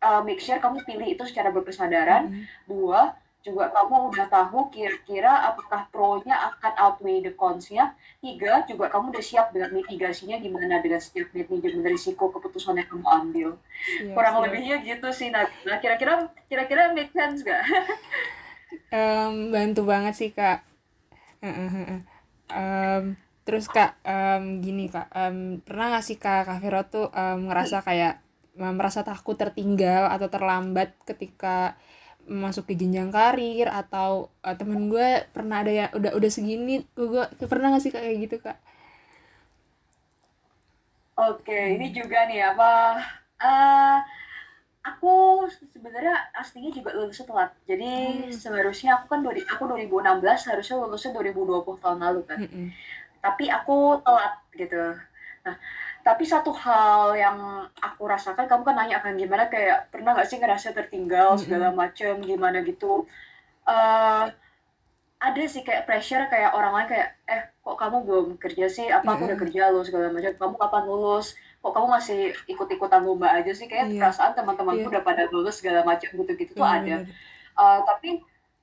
uh, 0.00 0.20
make 0.24 0.40
sure 0.40 0.56
kamu 0.56 0.80
pilih 0.88 1.08
itu 1.12 1.22
secara 1.28 1.52
berkesadaran 1.52 2.32
Mm-mm. 2.32 2.44
dua 2.64 3.12
juga 3.46 3.70
kamu 3.70 4.10
udah 4.10 4.26
tahu 4.26 4.60
kira-kira 4.74 5.32
apakah 5.46 5.86
pro-nya 5.94 6.34
akan 6.50 6.72
outweigh 6.82 7.22
the 7.22 7.30
cons-nya 7.38 7.94
tiga 8.18 8.66
juga 8.66 8.90
kamu 8.90 9.14
udah 9.14 9.24
siap 9.30 9.46
dengan 9.54 9.70
mitigasinya 9.70 10.36
gimana 10.42 10.82
dengan 10.82 10.98
setiap 10.98 11.30
manajemen 11.30 11.86
risiko 11.86 12.24
keputusan 12.34 12.82
yang 12.82 12.88
kamu 12.90 13.06
ambil 13.06 13.48
Siap, 13.86 14.14
kurang 14.18 14.34
siap. 14.34 14.44
lebihnya 14.50 14.76
gitu 14.82 15.08
sih 15.14 15.28
nah 15.30 15.46
kira-kira 15.78 16.26
kira-kira 16.50 16.90
make 16.90 17.14
sense 17.14 17.46
gak? 17.46 17.62
Em, 18.90 19.34
bantu 19.54 19.82
banget 19.86 20.14
sih 20.18 20.30
kak. 20.34 20.58
Em, 22.50 23.02
terus 23.46 23.66
kak 23.70 23.98
em, 24.06 24.62
gini 24.62 24.86
kak 24.90 25.06
em, 25.14 25.36
pernah 25.62 25.86
nggak 25.94 26.04
sih 26.06 26.18
kak 26.18 26.46
Kak 26.50 26.58
Vero 26.62 26.82
tuh 26.86 27.06
em, 27.14 27.46
ngerasa 27.50 27.82
kayak 27.86 28.14
merasa 28.56 29.04
takut 29.04 29.36
tertinggal 29.36 30.08
atau 30.08 30.28
terlambat 30.32 30.96
ketika 31.04 31.76
masuk 32.28 32.64
ke 32.68 32.74
jenjang 32.80 33.10
karir 33.14 33.66
atau 33.70 34.10
eh, 34.46 34.56
temen 34.60 34.80
gue 34.92 35.08
pernah 35.34 35.56
ada 35.62 35.72
ya 35.80 35.86
udah 35.98 36.12
udah 36.18 36.30
segini 36.36 36.82
gue 36.96 37.24
pernah 37.52 37.70
nggak 37.72 37.82
sih 37.84 37.92
kak 37.94 38.02
kayak 38.04 38.18
gitu 38.28 38.36
kak? 38.44 38.56
Oke, 41.16 41.56
ini 41.76 41.86
juga 41.96 42.28
nih 42.28 42.40
apa? 42.52 42.70
eh 43.36 43.96
aku 44.90 45.08
sebenarnya 45.74 46.14
aslinya 46.40 46.70
juga 46.78 46.90
lulusnya 46.96 47.26
telat. 47.30 47.50
Jadi 47.70 47.90
Hmm. 47.96 48.32
seharusnya 48.42 48.90
aku 49.00 49.06
kan 49.12 49.20
dari 49.26 49.42
aku 49.52 49.62
2016 49.70 50.40
harusnya 50.50 50.76
lulusnya 50.82 51.10
2020 51.16 51.80
tahun 51.84 52.00
lalu 52.06 52.20
kan. 52.30 52.40
Mm-mm. 52.40 52.72
Tapi 53.24 53.44
aku 53.58 53.76
telat 54.06 54.34
gitu. 54.60 54.82
Nah, 55.46 55.56
tapi 56.06 56.22
satu 56.22 56.50
hal 56.54 57.18
yang 57.18 57.38
aku 57.82 58.02
rasakan, 58.06 58.46
kamu 58.50 58.62
kan 58.62 58.74
nanya 58.78 58.96
akan 59.02 59.14
gimana 59.18 59.44
kayak 59.50 59.90
pernah 59.92 60.14
nggak 60.14 60.28
sih 60.30 60.38
ngerasa 60.38 60.68
tertinggal 60.78 61.34
segala 61.42 61.68
macem 61.80 62.14
gimana 62.22 62.58
gitu. 62.62 62.92
eh 63.66 64.24
ada 65.26 65.42
sih 65.48 65.62
kayak 65.66 65.84
pressure 65.88 66.24
kayak 66.32 66.52
orang 66.58 66.72
lain 66.76 66.88
kayak 66.92 67.08
eh 67.34 67.42
kok 67.64 67.76
kamu 67.82 67.96
belum 68.06 68.26
kerja 68.44 68.66
sih? 68.76 68.86
Apa 68.92 69.08
aku 69.16 69.22
udah 69.28 69.38
kerja 69.42 69.60
lo 69.74 69.80
segala 69.88 70.06
macam 70.14 70.32
kamu 70.42 70.56
kapan 70.62 70.82
lulus? 70.90 71.26
Kok 71.64 71.72
kamu 71.74 71.88
masih 71.96 72.18
ikut-ikutan 72.52 73.02
lomba 73.06 73.28
aja 73.38 73.50
sih? 73.58 73.66
Kayak 73.66 73.86
Iya, 73.86 73.98
perasaan 73.98 74.32
teman-temanku 74.38 74.86
iya, 74.86 74.92
udah 74.92 75.02
pada 75.08 75.24
lulus 75.32 75.54
segala 75.60 75.80
macam 75.90 76.08
gitu-gitu 76.20 76.52
tuh 76.60 76.66
ada. 76.68 76.96
bener-bener. 76.96 77.16
Eh, 77.58 77.80
tapi 77.88 78.10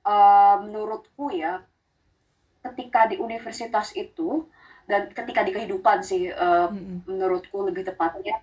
eh, 0.06 0.56
menurutku 0.64 1.24
ya 1.34 1.52
ketika 2.64 3.00
di 3.10 3.16
universitas 3.20 3.92
itu 4.04 4.48
dan 4.84 5.08
ketika 5.12 5.40
di 5.44 5.52
kehidupan 5.56 6.04
sih 6.04 6.28
eh, 6.28 6.68
Mm-mm. 6.70 7.08
menurutku 7.08 7.64
lebih 7.64 7.84
tepatnya 7.88 8.40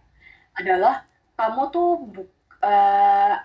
adalah 0.58 1.06
kamu 1.38 1.62
tuh 1.70 1.90
bu- 2.02 2.34
eh, 2.62 3.36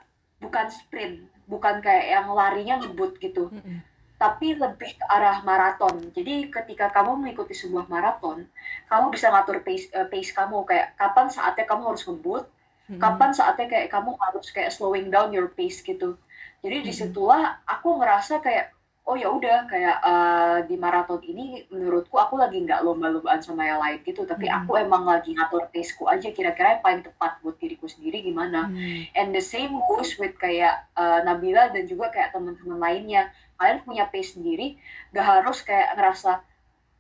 bukan 0.41 0.67
sprint 0.69 1.29
bukan 1.47 1.79
kayak 1.79 2.07
yang 2.11 2.26
larinya 2.35 2.83
ngebut 2.83 3.17
gitu 3.23 3.49
Mm-mm. 3.55 3.79
tapi 4.17 4.57
lebih 4.57 4.97
ke 4.97 5.05
arah 5.07 5.45
maraton. 5.45 6.09
Jadi 6.17 6.49
ketika 6.49 6.88
kamu 6.88 7.21
mengikuti 7.21 7.53
sebuah 7.53 7.85
maraton, 7.85 8.49
kamu 8.88 9.12
bisa 9.12 9.29
ngatur 9.29 9.61
pace, 9.61 9.93
eh, 9.93 10.09
pace 10.09 10.33
kamu 10.33 10.65
kayak 10.65 10.97
kapan 10.97 11.29
saatnya 11.29 11.69
kamu 11.69 11.93
harus 11.93 12.03
ngebut, 12.09 12.45
Mm-mm. 12.88 12.97
kapan 12.97 13.31
saatnya 13.37 13.69
kayak 13.69 13.88
kamu 13.93 14.17
harus 14.17 14.49
kayak 14.57 14.73
slowing 14.73 15.12
down 15.12 15.37
your 15.37 15.53
pace 15.53 15.85
gitu. 15.85 16.17
Jadi 16.65 16.76
Mm-mm. 16.81 16.88
di 16.88 16.93
situlah 16.97 17.61
aku 17.69 18.00
ngerasa 18.00 18.41
kayak 18.41 18.73
oh 19.07 19.15
ya 19.15 19.31
udah 19.31 19.71
kayak 19.71 20.03
eh, 20.03 20.59
di 20.67 20.75
maraton 20.75 21.23
ini 21.23 21.63
menurutku 21.71 22.19
aku 22.19 22.35
lagi 22.35 22.59
nggak 22.59 22.83
lomba-lombaan 22.83 23.39
sama 23.39 23.63
yang 23.63 23.79
lain 23.79 24.03
gitu, 24.03 24.27
tapi 24.27 24.51
Mm-mm. 24.51 24.67
aku 24.67 24.83
emang 24.83 25.07
lagi 25.07 25.31
ngatur 25.31 25.71
paceku 25.71 26.11
aja 26.11 26.29
kira-kira 26.35 26.75
yang 26.75 26.83
paling 26.83 27.03
tepat 27.07 27.39
buat 27.39 27.55
diriku 27.57 27.87
sendiri 27.87 28.27
gimana. 28.27 28.67
Mm. 28.67 29.15
And 29.15 29.29
the 29.31 29.39
same 29.39 29.79
goes 29.87 30.19
with 30.19 30.35
kayak 30.43 30.91
uh, 30.99 31.23
Nabila 31.23 31.71
dan 31.71 31.87
juga 31.87 32.11
kayak 32.11 32.35
teman-teman 32.35 32.83
lainnya. 32.83 33.31
Kalian 33.57 33.81
punya 33.89 34.05
pace 34.13 34.37
sendiri, 34.37 34.77
gak 35.17 35.25
harus 35.25 35.65
kayak 35.65 35.97
ngerasa, 35.97 36.45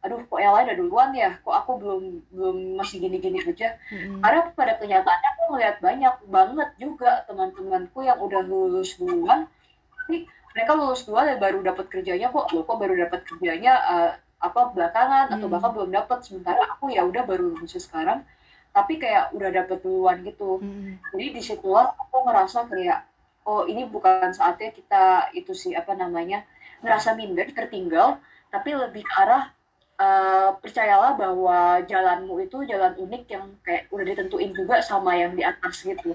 aduh 0.00 0.24
kok 0.24 0.40
yang 0.40 0.56
lain 0.56 0.72
udah 0.72 0.78
duluan 0.80 1.10
ya, 1.12 1.36
kok 1.44 1.52
aku 1.52 1.76
belum 1.76 2.02
belum 2.32 2.56
masih 2.80 2.96
gini-gini 3.04 3.44
aja. 3.44 3.76
Mm-mm. 3.92 4.24
Karena 4.24 4.40
pada 4.56 4.72
kenyataannya 4.80 5.28
aku 5.36 5.42
ngeliat 5.52 5.76
banyak 5.84 6.14
banget 6.32 6.70
juga 6.80 7.28
teman-temanku 7.28 8.08
yang 8.08 8.16
udah 8.16 8.40
lulus 8.40 8.96
duluan, 8.96 9.50
tapi 9.92 10.24
mereka 10.56 10.72
lulus 10.72 11.04
duluan 11.04 11.28
dan 11.28 11.36
baru 11.36 11.60
dapat 11.60 11.92
kerjanya 11.92 12.32
kok, 12.32 12.48
loh 12.56 12.64
kok 12.64 12.80
baru 12.80 12.96
dapat 12.96 13.20
kerjanya 13.28 13.72
uh, 13.84 14.10
apa 14.40 14.72
belakangan 14.72 15.28
atau 15.36 15.46
Mm. 15.48 15.52
bahkan 15.52 15.70
belum 15.76 15.90
dapat 15.92 16.18
sementara 16.24 16.64
aku 16.72 16.88
ya 16.88 17.04
udah 17.04 17.22
baru 17.28 17.52
lulus 17.52 17.76
sekarang 17.76 18.24
tapi 18.72 18.96
kayak 19.00 19.32
udah 19.36 19.48
dapet 19.52 19.80
duluan 19.84 20.24
gitu 20.24 20.60
Mm-mm. 20.64 20.96
jadi 21.12 21.26
di 21.36 21.42
situlah 21.44 21.92
aku 21.96 22.24
ngerasa 22.24 22.68
kayak 22.72 23.04
oh 23.44 23.68
ini 23.68 23.84
bukan 23.88 24.32
saatnya 24.32 24.72
kita 24.72 25.32
itu 25.36 25.52
sih 25.52 25.72
apa 25.76 25.92
namanya 25.96 26.44
ngerasa 26.84 27.16
minder 27.16 27.48
tertinggal 27.52 28.20
tapi 28.52 28.76
lebih 28.76 29.00
ke 29.04 29.14
arah 29.16 29.48
eh, 29.96 30.50
percayalah 30.60 31.16
bahwa 31.16 31.80
jalanmu 31.88 32.36
itu 32.44 32.60
jalan 32.68 32.92
unik 33.00 33.24
yang 33.32 33.44
kayak 33.64 33.88
udah 33.88 34.04
ditentuin 34.04 34.52
juga 34.52 34.76
sama 34.84 35.16
yang 35.16 35.32
di 35.32 35.40
atas 35.40 35.88
gitu. 35.88 36.12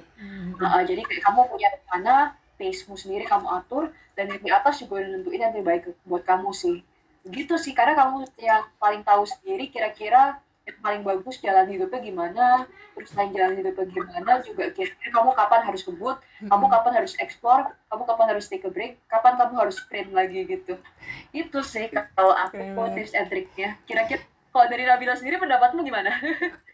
Nah, 0.62 0.70
eh, 0.78 0.84
jadi 0.86 1.02
kayak 1.02 1.22
kamu 1.26 1.42
punya 1.50 1.68
rencana 1.74 2.16
pace-mu 2.62 2.94
sendiri 2.94 3.26
kamu 3.26 3.50
atur 3.50 3.90
dan 4.14 4.30
yang 4.30 4.42
di 4.46 4.52
atas 4.54 4.78
juga 4.86 5.02
udah 5.02 5.10
nentuin 5.18 5.42
yang 5.42 5.54
terbaik 5.58 5.90
buat 6.06 6.22
kamu 6.22 6.54
sih. 6.54 6.86
Gitu 7.26 7.58
sih 7.58 7.74
karena 7.74 7.98
kamu 7.98 8.30
yang 8.38 8.70
paling 8.78 9.02
tahu 9.02 9.26
sendiri 9.26 9.74
kira-kira 9.74 10.38
yang 10.62 10.78
paling 10.78 11.02
bagus 11.02 11.42
jalan 11.42 11.66
hidupnya 11.66 12.00
gimana 12.06 12.46
terus 12.94 13.10
selain 13.10 13.34
jalan 13.34 13.58
hidupnya 13.58 13.86
gimana 13.90 14.32
juga 14.46 14.70
kira-kira 14.70 15.10
kamu 15.10 15.34
kapan 15.34 15.62
harus 15.66 15.82
kebut 15.82 16.18
kamu 16.46 16.66
kapan 16.70 16.92
harus 17.02 17.14
explore 17.18 17.66
kamu 17.90 18.04
kapan 18.06 18.26
harus 18.30 18.46
take 18.46 18.62
a 18.62 18.70
break 18.70 19.02
kapan 19.10 19.42
kamu 19.42 19.54
harus 19.58 19.82
sprint 19.82 20.14
lagi 20.14 20.46
gitu. 20.46 20.78
Itu 21.34 21.66
sih 21.66 21.90
kalau 21.90 22.38
aku 22.38 22.62
banget. 22.78 22.94
tips 22.94 23.14
and 23.18 23.28
triknya. 23.34 23.70
Kira-kira 23.90 24.22
kalau 24.52 24.68
dari 24.72 24.84
Nabila 24.88 25.16
sendiri 25.18 25.38
pendapatmu 25.42 25.82
gimana? 25.84 26.12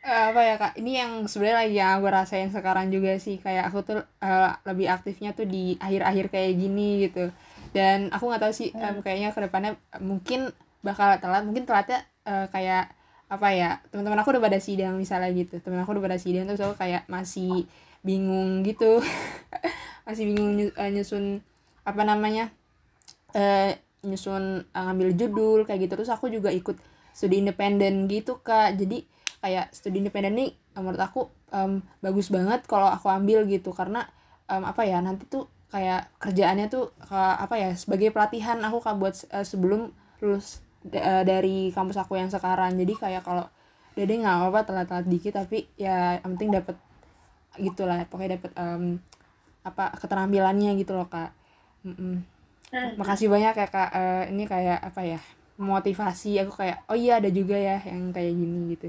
Eh, 0.07 0.24
apa 0.31 0.39
ya 0.50 0.55
kak? 0.62 0.74
Ini 0.79 0.91
yang 1.03 1.12
sebenarnya 1.27 1.57
lagi 1.67 1.75
yang 1.84 2.00
gue 2.00 2.12
rasain 2.13 2.50
sekarang 2.53 2.88
juga 2.96 3.12
sih. 3.19 3.36
Kayak 3.43 3.63
aku 3.74 3.79
tuh 3.84 4.00
eh, 4.24 4.50
lebih 4.69 4.88
aktifnya 4.96 5.29
tuh 5.36 5.43
di 5.50 5.75
akhir-akhir 5.86 6.25
kayak 6.34 6.51
gini 6.55 6.89
gitu. 7.10 7.27
Dan 7.75 8.07
aku 8.15 8.24
nggak 8.31 8.41
tahu 8.48 8.53
sih 8.55 8.69
em, 8.77 8.96
kayaknya 9.03 9.29
ke 9.36 9.39
depannya 9.46 9.72
mungkin 10.00 10.39
bakal 10.86 11.17
telat. 11.19 11.43
Mungkin 11.43 11.63
telatnya 11.67 12.00
eh, 12.24 12.48
kayak 12.53 12.84
apa 13.27 13.48
ya 13.51 13.69
teman-teman 13.91 14.19
aku 14.24 14.29
udah 14.38 14.43
pada 14.48 14.60
sidang 14.63 14.96
misalnya 14.96 15.27
gitu. 15.36 15.60
Teman 15.60 15.84
aku 15.84 15.91
udah 16.00 16.05
pada 16.07 16.19
sidang 16.22 16.48
terus 16.48 16.63
aku 16.63 16.75
kayak 16.79 17.03
masih 17.12 17.67
bingung 18.05 18.63
gitu. 18.63 19.03
Masih 20.07 20.24
bingung 20.31 20.55
nyu- 20.55 20.75
nyusun 20.96 21.43
apa 21.84 22.01
namanya 22.07 22.48
eh 23.36 23.75
nyusun 24.07 24.63
ngambil 24.72 25.10
judul 25.19 25.60
kayak 25.67 25.88
gitu. 25.88 25.93
Terus 26.00 26.12
aku 26.13 26.31
juga 26.31 26.50
ikut 26.53 26.77
studi 27.18 27.42
independen 27.42 28.06
gitu 28.14 28.38
kak. 28.48 28.78
Jadi 28.80 28.98
kayak 29.42 29.66
studi 29.74 29.98
independen 30.06 30.34
nih 30.38 30.50
menurut 30.78 31.02
aku 31.02 31.22
em, 31.58 31.82
bagus 32.06 32.28
banget 32.36 32.62
kalau 32.70 32.88
aku 32.98 33.08
ambil 33.10 33.40
gitu. 33.50 33.74
Karena 33.80 34.06
em, 34.52 34.64
apa 34.72 34.82
ya 34.86 34.98
nanti 35.02 35.26
tuh 35.34 35.50
kayak 35.74 36.02
kerjaannya 36.24 36.68
tuh 36.72 36.84
ka- 37.10 37.40
apa 37.46 37.56
ya 37.64 37.70
sebagai 37.76 38.10
pelatihan 38.16 38.58
aku 38.68 38.78
kak 38.86 38.96
buat 39.02 39.16
eh, 39.34 39.46
sebelum 39.52 39.82
lulus 40.22 40.62
eh, 40.94 41.24
dari 41.26 41.74
kampus 41.76 41.98
aku 42.04 42.14
yang 42.22 42.30
sekarang. 42.30 42.78
Jadi 42.82 42.94
kayak 43.04 43.24
kalau 43.28 43.46
dede 43.98 44.14
nggak 44.22 44.36
apa-apa 44.38 44.62
telat-telat 44.70 45.06
dikit 45.10 45.34
tapi 45.42 45.66
ya 45.74 46.22
yang 46.22 46.38
penting 46.38 46.54
dapat 46.54 46.78
gitulah 47.58 47.98
pokoknya 48.10 48.38
dapat 48.38 48.52
em, 48.62 48.84
apa 49.66 49.86
keterampilannya 49.98 50.72
gitu 50.82 50.94
loh 50.98 51.08
kak. 51.10 51.32
Mm-mm. 51.88 52.22
makasih 53.00 53.28
banyak 53.32 53.54
ya 53.58 53.68
kak. 53.70 53.90
Eh, 53.96 54.24
ini 54.34 54.44
kayak 54.50 54.80
apa 54.84 55.02
ya 55.06 55.20
motivasi 55.58 56.38
aku 56.42 56.54
kayak 56.62 56.78
oh 56.90 56.98
iya 56.98 57.18
ada 57.20 57.30
juga 57.34 57.58
ya 57.58 57.78
yang 57.90 58.14
kayak 58.16 58.34
gini 58.34 58.60
gitu 58.78 58.88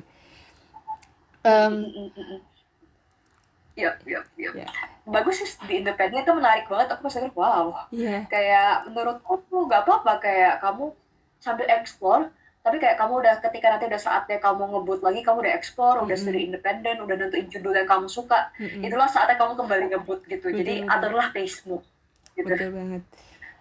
yap, 3.79 3.97
yap. 4.37 4.55
ya 4.55 4.67
Bagus 5.09 5.41
sih 5.41 5.49
di 5.65 5.81
independen 5.81 6.21
itu 6.21 6.33
menarik 6.37 6.69
banget. 6.69 6.93
Aku 6.93 7.09
pas 7.09 7.15
denger, 7.17 7.33
wow. 7.33 7.67
iya 7.89 8.29
Kayak 8.29 8.93
menurutku 8.93 9.41
tuh 9.49 9.65
gak 9.65 9.89
apa-apa 9.89 10.21
kayak 10.21 10.61
kamu 10.61 10.93
sambil 11.41 11.65
explore, 11.71 12.29
tapi 12.61 12.77
kayak 12.77 13.01
kamu 13.01 13.25
udah 13.25 13.35
ketika 13.41 13.67
nanti 13.73 13.89
udah 13.89 14.03
saatnya 14.03 14.37
kamu 14.37 14.63
ngebut 14.69 15.01
lagi, 15.01 15.21
kamu 15.25 15.39
udah 15.49 15.55
explore, 15.57 15.97
udah 16.05 16.13
Mm-mm. 16.13 16.21
studi 16.21 16.41
independen, 16.45 17.01
udah 17.01 17.15
nentuin 17.17 17.49
judul 17.49 17.73
yang 17.73 17.89
kamu 17.89 18.05
suka, 18.11 18.53
Mm-mm. 18.61 18.85
itulah 18.85 19.09
saatnya 19.09 19.41
kamu 19.41 19.53
kembali 19.57 19.85
ngebut 19.97 20.21
gitu. 20.29 20.47
Jadi 20.53 20.85
Betul, 20.85 20.85
betul. 20.85 20.93
aturlah 20.93 21.27
pace-mu. 21.33 21.79
Gitu. 22.37 22.47
betul 22.47 22.69
banget 22.71 23.03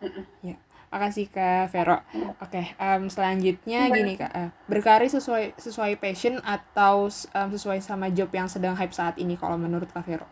Mm-mm. 0.03 0.23
ya 0.45 0.55
makasih 0.87 1.27
kak 1.27 1.67
Vero. 1.71 1.99
Oke 2.39 2.73
em, 2.79 3.11
selanjutnya 3.11 3.91
gini 3.91 4.15
kak 4.15 4.31
eh, 4.31 4.49
berkarir 4.71 5.11
sesuai 5.11 5.59
sesuai 5.59 5.99
passion 5.99 6.39
atau 6.43 7.11
em, 7.11 7.49
sesuai 7.51 7.83
sama 7.83 8.07
job 8.09 8.31
yang 8.31 8.47
sedang 8.47 8.75
hype 8.75 8.95
saat 8.95 9.19
ini 9.19 9.35
kalau 9.35 9.59
menurut 9.59 9.91
kak 9.91 10.07
Vero? 10.07 10.27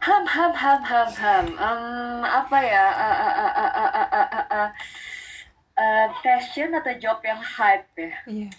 Ham 0.00 0.24
ham 0.24 0.52
ham 0.56 0.80
ham 0.80 1.10
ham. 1.12 1.46
Um, 1.60 2.24
apa 2.24 2.58
ya? 2.64 2.86
Uh, 2.88 3.04
uh, 3.04 3.34
uh, 3.36 3.52
uh, 3.52 3.72
uh, 3.76 3.90
uh, 3.92 4.28
uh, 4.32 4.46
uh, 4.48 4.68
uh, 5.76 6.06
passion 6.24 6.72
atau 6.72 6.96
job 6.96 7.20
yang 7.20 7.36
hype 7.36 7.84
ya? 8.00 8.12
Iya. 8.24 8.50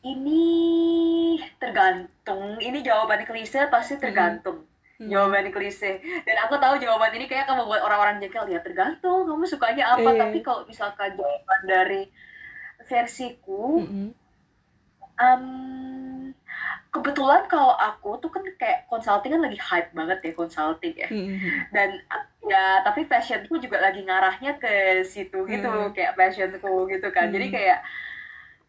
Ini 0.00 0.44
tergantung. 1.60 2.56
Ini 2.56 2.80
jawaban 2.80 3.28
klise 3.28 3.68
pasti 3.68 4.00
tergantung. 4.00 4.64
Hmm. 4.64 4.69
Jawaban 5.00 5.48
klise 5.48 5.96
dan 6.22 6.36
aku 6.44 6.54
tahu 6.56 6.76
jawaban 6.76 7.08
ini 7.12 7.24
kayak 7.24 7.44
akan 7.44 7.64
membuat 7.64 7.80
orang-orang 7.82 8.20
jengkel 8.20 8.44
ya 8.46 8.60
tergantung 8.60 9.24
kamu 9.24 9.44
sukanya 9.44 9.94
apa 9.94 10.04
Iya. 10.06 10.20
tapi 10.20 10.38
kalau 10.40 10.62
misalkan 10.64 11.16
jawaban 11.16 11.60
dari 11.64 12.02
versiku 12.84 13.80
Mm-mm. 13.80 14.08
um, 15.16 16.34
kebetulan 16.90 17.46
kalau 17.46 17.72
aku 17.72 18.18
tuh 18.18 18.28
kan 18.28 18.42
kayak 18.58 18.84
consulting 18.86 19.30
kan 19.30 19.40
lagi 19.40 19.56
hype 19.56 19.90
banget 19.92 20.18
ya 20.20 20.32
consulting 20.34 20.94
ya 20.96 21.08
Mm-mm. 21.08 21.38
dan 21.70 21.88
ya 22.42 22.82
tapi 22.82 23.06
passionku 23.06 23.56
juga 23.56 23.78
lagi 23.78 24.02
ngarahnya 24.02 24.58
ke 24.58 25.00
situ 25.02 25.46
gitu 25.46 25.64
Hmm. 25.64 25.92
kayak 25.92 26.12
passionku 26.12 26.88
gitu 26.88 27.08
kan 27.08 27.30
jadi 27.30 27.46
Hmm. 27.46 27.54
kayak 27.54 27.78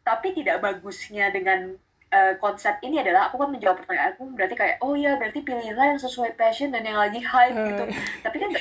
tapi 0.02 0.32
tidak 0.32 0.62
bagusnya 0.62 1.28
dengan 1.30 1.76
eh, 2.12 2.34
konsep 2.38 2.76
ini 2.84 3.00
adalah 3.00 3.32
aku 3.32 3.40
kan 3.42 3.50
menjawab 3.50 3.82
pertanyaan 3.84 4.12
aku 4.14 4.24
berarti 4.36 4.56
kayak 4.56 4.76
oh 4.84 4.94
ya 4.94 5.16
berarti 5.16 5.40
pilihlah 5.42 5.96
yang 5.96 6.02
sesuai 6.02 6.36
passion 6.36 6.70
dan 6.76 6.84
yang 6.84 7.00
lagi 7.00 7.24
hype 7.24 7.56
Eh, 7.56 7.66
gitu 7.72 7.84
tapi 8.22 8.38
kan 8.44 8.52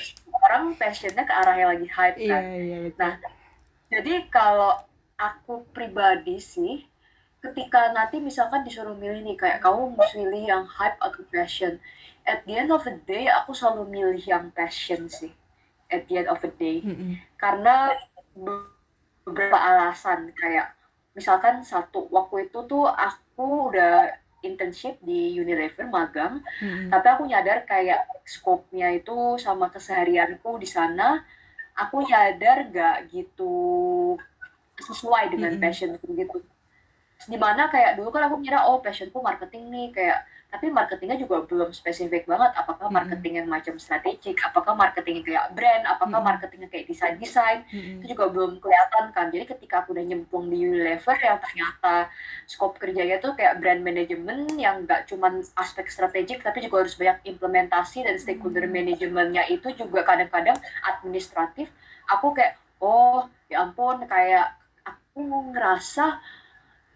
orang 0.46 0.64
passionnya 0.78 1.24
ke 1.26 1.34
arah 1.34 1.56
yang 1.58 1.70
lagi 1.74 1.88
hype 1.90 2.16
iya 2.16 2.30
kan 2.32 2.42
iya 2.46 2.78
betul 2.86 3.00
Nah, 3.00 3.14
jadi 3.90 4.14
kalau 4.30 4.72
aku 5.18 5.66
pribadi 5.74 6.38
sih, 6.38 6.86
ketika 7.42 7.90
nanti 7.90 8.22
misalkan 8.22 8.62
disuruh 8.62 8.94
milih 8.94 9.20
nih, 9.26 9.36
kayak 9.36 9.58
kamu 9.60 9.98
mau 9.98 10.04
pilih 10.14 10.42
yang 10.46 10.64
hype 10.64 10.96
atau 11.02 11.22
passion, 11.28 11.76
at 12.22 12.46
the 12.46 12.54
end 12.54 12.70
of 12.70 12.86
the 12.86 12.94
day, 13.04 13.26
aku 13.28 13.50
selalu 13.50 13.90
milih 13.90 14.22
yang 14.22 14.48
passion 14.54 15.10
sih. 15.10 15.34
At 15.90 16.06
the 16.06 16.22
end 16.22 16.28
of 16.30 16.38
the 16.38 16.52
day. 16.54 16.86
Mm-mm. 16.86 17.18
Karena 17.34 17.90
be- 18.32 18.70
beberapa 19.26 19.58
alasan, 19.58 20.30
kayak 20.38 20.72
misalkan 21.12 21.60
satu, 21.66 22.06
waktu 22.14 22.46
itu 22.48 22.58
tuh 22.64 22.86
aku 22.86 23.29
udah 23.42 24.12
internship 24.40 24.96
di 25.04 25.36
Unilever, 25.36 25.84
magang, 25.84 26.40
Mm-mm. 26.64 26.88
tapi 26.88 27.06
aku 27.12 27.22
nyadar 27.28 27.68
kayak 27.68 28.08
scope-nya 28.24 28.88
itu 28.96 29.36
sama 29.36 29.68
keseharianku 29.68 30.56
di 30.56 30.64
sana 30.64 31.20
aku 31.76 32.04
nyadar 32.04 32.72
gak 32.72 32.96
gitu 33.12 33.52
sesuai 34.80 35.28
dengan 35.36 35.56
Mm-mm. 35.56 35.64
passionku 35.64 36.08
gitu 36.16 36.40
di 37.28 37.36
mana 37.36 37.68
kayak 37.68 38.00
dulu 38.00 38.08
kan 38.08 38.32
aku 38.32 38.40
ngira 38.40 38.64
oh 38.64 38.80
passionku 38.80 39.20
marketing 39.20 39.68
nih 39.68 39.88
kayak 39.92 40.24
tapi 40.50 40.66
marketingnya 40.68 41.18
juga 41.22 41.46
belum 41.46 41.70
spesifik 41.70 42.26
banget 42.26 42.52
apakah 42.58 42.90
Mm-mm. 42.90 42.94
marketing 42.98 43.40
yang 43.42 43.48
macam 43.48 43.74
strategik 43.78 44.36
apakah 44.42 44.74
marketing 44.74 45.22
yang 45.22 45.26
kayak 45.26 45.46
brand 45.54 45.84
apakah 45.86 46.18
Mm-mm. 46.18 46.26
marketing 46.26 46.60
yang 46.66 46.72
kayak 46.74 46.86
desain 46.90 47.16
desain 47.22 47.60
Mm-mm. 47.72 48.02
itu 48.02 48.12
juga 48.12 48.28
belum 48.34 48.58
kelihatan 48.58 49.14
kan 49.14 49.30
jadi 49.30 49.46
ketika 49.46 49.86
aku 49.86 49.94
udah 49.94 50.04
nyemplung 50.04 50.50
di 50.50 50.58
Unilever 50.66 51.16
yang 51.22 51.38
ternyata 51.38 52.10
scope 52.44 52.76
kerjanya 52.82 53.16
tuh 53.22 53.32
kayak 53.38 53.62
brand 53.62 53.80
management 53.80 54.50
yang 54.58 54.84
gak 54.84 55.06
cuman 55.06 55.40
aspek 55.56 55.86
strategik 55.88 56.42
tapi 56.42 56.58
juga 56.66 56.82
harus 56.84 56.94
banyak 56.98 57.18
implementasi 57.30 58.04
dan 58.06 58.16
stakeholder 58.18 58.66
Hmm. 58.66 58.74
manajemennya 58.76 59.46
itu 59.48 59.70
juga 59.74 60.02
kadang-kadang 60.04 60.58
administratif 60.84 61.70
aku 62.10 62.34
kayak 62.36 62.58
oh 62.82 63.26
ya 63.46 63.62
ampun 63.64 64.02
kayak 64.06 64.56
aku 64.84 65.22
ngerasa 65.52 66.18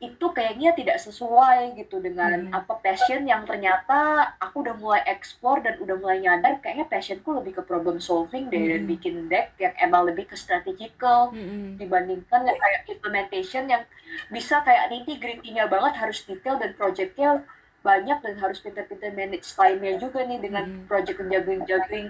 itu 0.05 0.27
kayaknya 0.31 0.77
tidak 0.77 1.01
sesuai 1.01 1.73
gitu 1.75 1.97
dengan 1.99 2.49
Hmm. 2.49 2.59
apa 2.61 2.77
passion 2.79 3.25
yang 3.25 3.43
ternyata 3.43 4.33
aku 4.37 4.61
udah 4.61 4.77
mulai 4.77 5.01
explore 5.09 5.65
dan 5.65 5.81
udah 5.81 5.97
mulai 5.97 6.21
nyadar 6.21 6.61
kayaknya 6.61 6.85
passionku 6.85 7.33
lebih 7.33 7.57
ke 7.57 7.63
problem 7.65 7.97
solving 7.99 8.53
deh 8.53 8.65
dan 8.71 8.85
Hmm. 8.85 8.91
bikin 8.91 9.15
deck 9.27 9.57
yang 9.57 9.73
emang 9.79 10.05
lebih 10.05 10.29
ke 10.29 10.37
strategical 10.37 11.33
Mm-mm. 11.33 11.81
dibandingkan 11.81 12.45
yang 12.45 12.59
kayak 12.59 12.81
implementation 12.87 13.65
yang 13.67 13.83
bisa 14.29 14.61
kayak 14.61 14.93
nitty 14.93 15.17
gritty-nya 15.17 15.65
banget 15.67 15.97
harus 15.97 16.21
detail 16.23 16.61
dan 16.61 16.77
projectnya 16.77 17.41
banyak 17.81 18.19
dan 18.21 18.35
harus 18.39 18.61
pinter-pinter 18.61 19.13
manage 19.13 19.45
time-nya 19.51 19.97
juga 19.97 20.25
nih 20.25 20.41
dengan 20.41 20.65
Mm. 20.65 20.85
project 20.87 21.21
juggling-juggling 21.21 22.09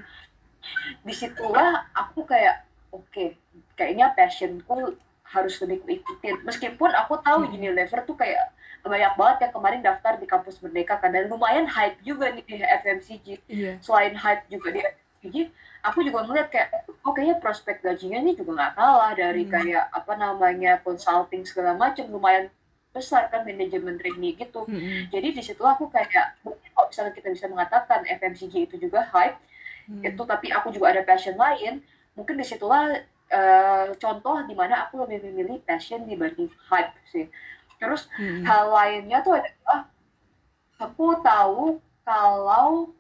di 1.01 1.13
situlah 1.13 1.87
aku 1.93 2.25
kayak 2.25 2.65
oke 2.89 3.37
kayaknya 3.75 4.15
passionku 4.15 4.97
harus 5.25 5.57
lebih 5.59 5.81
ikutin 5.91 6.41
meskipun 6.43 6.91
aku 6.93 7.17
tahu 7.19 7.45
Mm. 7.45 7.57
Unilever 7.57 8.01
tuh 8.03 8.15
kayak 8.15 8.53
banyak 8.81 9.13
banget 9.15 9.37
yang 9.41 9.53
kemarin 9.53 9.81
daftar 9.81 10.13
di 10.15 10.25
kampus 10.25 10.61
Merdeka 10.61 10.97
kan 10.97 11.09
dan 11.09 11.27
lumayan 11.27 11.65
hype 11.65 11.97
juga 12.01 12.29
nih 12.29 12.45
di 12.45 12.61
FMCG 12.61 13.27
iya 13.47 13.73
selain 13.81 14.13
hype 14.13 14.45
juga 14.47 14.69
di 14.69 14.81
FMCG 14.81 15.37
aku 15.81 15.99
juga 16.01 16.21
ngeliat 16.23 16.49
kayak 16.49 16.69
oh 17.01 17.11
kayaknya 17.11 17.37
prospek 17.39 17.81
gajinya 17.81 18.21
nih 18.21 18.35
juga 18.35 18.53
nggak 18.55 18.73
kalah 18.75 19.13
dari 19.13 19.43
Hmm. 19.43 19.53
kayak 19.55 19.85
apa 19.91 20.13
namanya 20.15 20.73
consulting 20.79 21.43
segala 21.43 21.73
macam 21.75 22.05
lumayan 22.07 22.53
besar 22.91 23.27
kan 23.27 23.43
manajemen 23.43 23.97
trainee 23.97 24.37
gitu 24.37 24.63
Mm-mm. 24.65 25.09
jadi 25.09 25.29
di 25.33 25.43
situ 25.43 25.59
aku 25.61 25.89
kayak 25.89 26.39
mungkin 26.41 26.69
kalau 26.71 26.87
misalnya 26.87 27.11
kita 27.11 27.29
bisa 27.29 27.47
mengatakan 27.49 28.05
FMCG 28.05 28.69
itu 28.69 28.77
juga 28.79 29.01
hype 29.11 29.41
Mm. 29.85 30.01
itu 30.03 30.23
tapi 30.23 30.49
aku 30.49 30.69
juga 30.71 30.93
ada 30.93 31.03
passion 31.03 31.35
lain 31.35 31.81
mungkin 32.13 32.37
di 32.37 32.45
situlah 32.45 33.01
eh, 33.31 33.87
contoh 33.97 34.37
di 34.45 34.55
mana 34.57 34.89
aku 34.89 35.05
lebih 35.05 35.25
memilih 35.31 35.59
passion 35.65 36.05
dibanding 36.05 36.51
hype 36.71 36.95
sih 37.13 37.27
terus 37.81 38.07
Mm-mm. 38.17 38.45
hal 38.47 38.71
lainnya 38.71 39.21
tuh 39.21 39.37
adalah 39.37 39.89
aku 40.79 41.07
tahu 41.23 41.79
kalau 42.05 42.93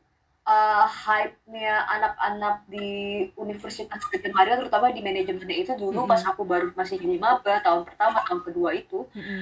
uh, 0.45 0.87
hype-nya 0.89 1.85
anak-anak 1.89 2.65
di 2.69 2.89
Universitas 3.37 4.01
Maria 4.33 4.57
terutama 4.61 4.89
di 4.93 5.01
manajemennya 5.05 5.57
itu 5.61 5.73
dulu 5.77 6.05
Mm-mm. 6.05 6.11
pas 6.11 6.23
aku 6.25 6.43
baru 6.45 6.73
masih 6.77 6.97
jadi 7.01 7.17
maba 7.21 7.61
tahun 7.61 7.85
pertama 7.85 8.25
tahun 8.25 8.41
kedua 8.45 8.73
itu 8.77 9.05
Mm-mm. 9.13 9.41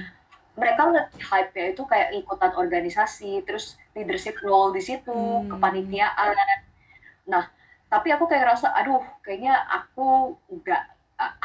mereka 0.53 0.81
lebih 0.91 1.23
hype-nya 1.23 1.65
itu 1.73 1.83
kayak 1.87 2.09
ikutan 2.13 2.51
organisasi 2.53 3.41
terus 3.47 3.75
leadership 3.97 4.37
role 4.43 4.73
di 4.75 4.81
situ 4.83 5.13
Hmm. 5.13 5.49
kepanitiaan 5.49 6.35
nah 7.25 7.47
tapi 7.93 8.09
aku 8.09 8.25
kayak 8.25 8.49
ngerasa 8.49 8.73
aduh 8.73 9.05
kayaknya 9.21 9.53
aku 9.69 10.33
nggak 10.49 10.83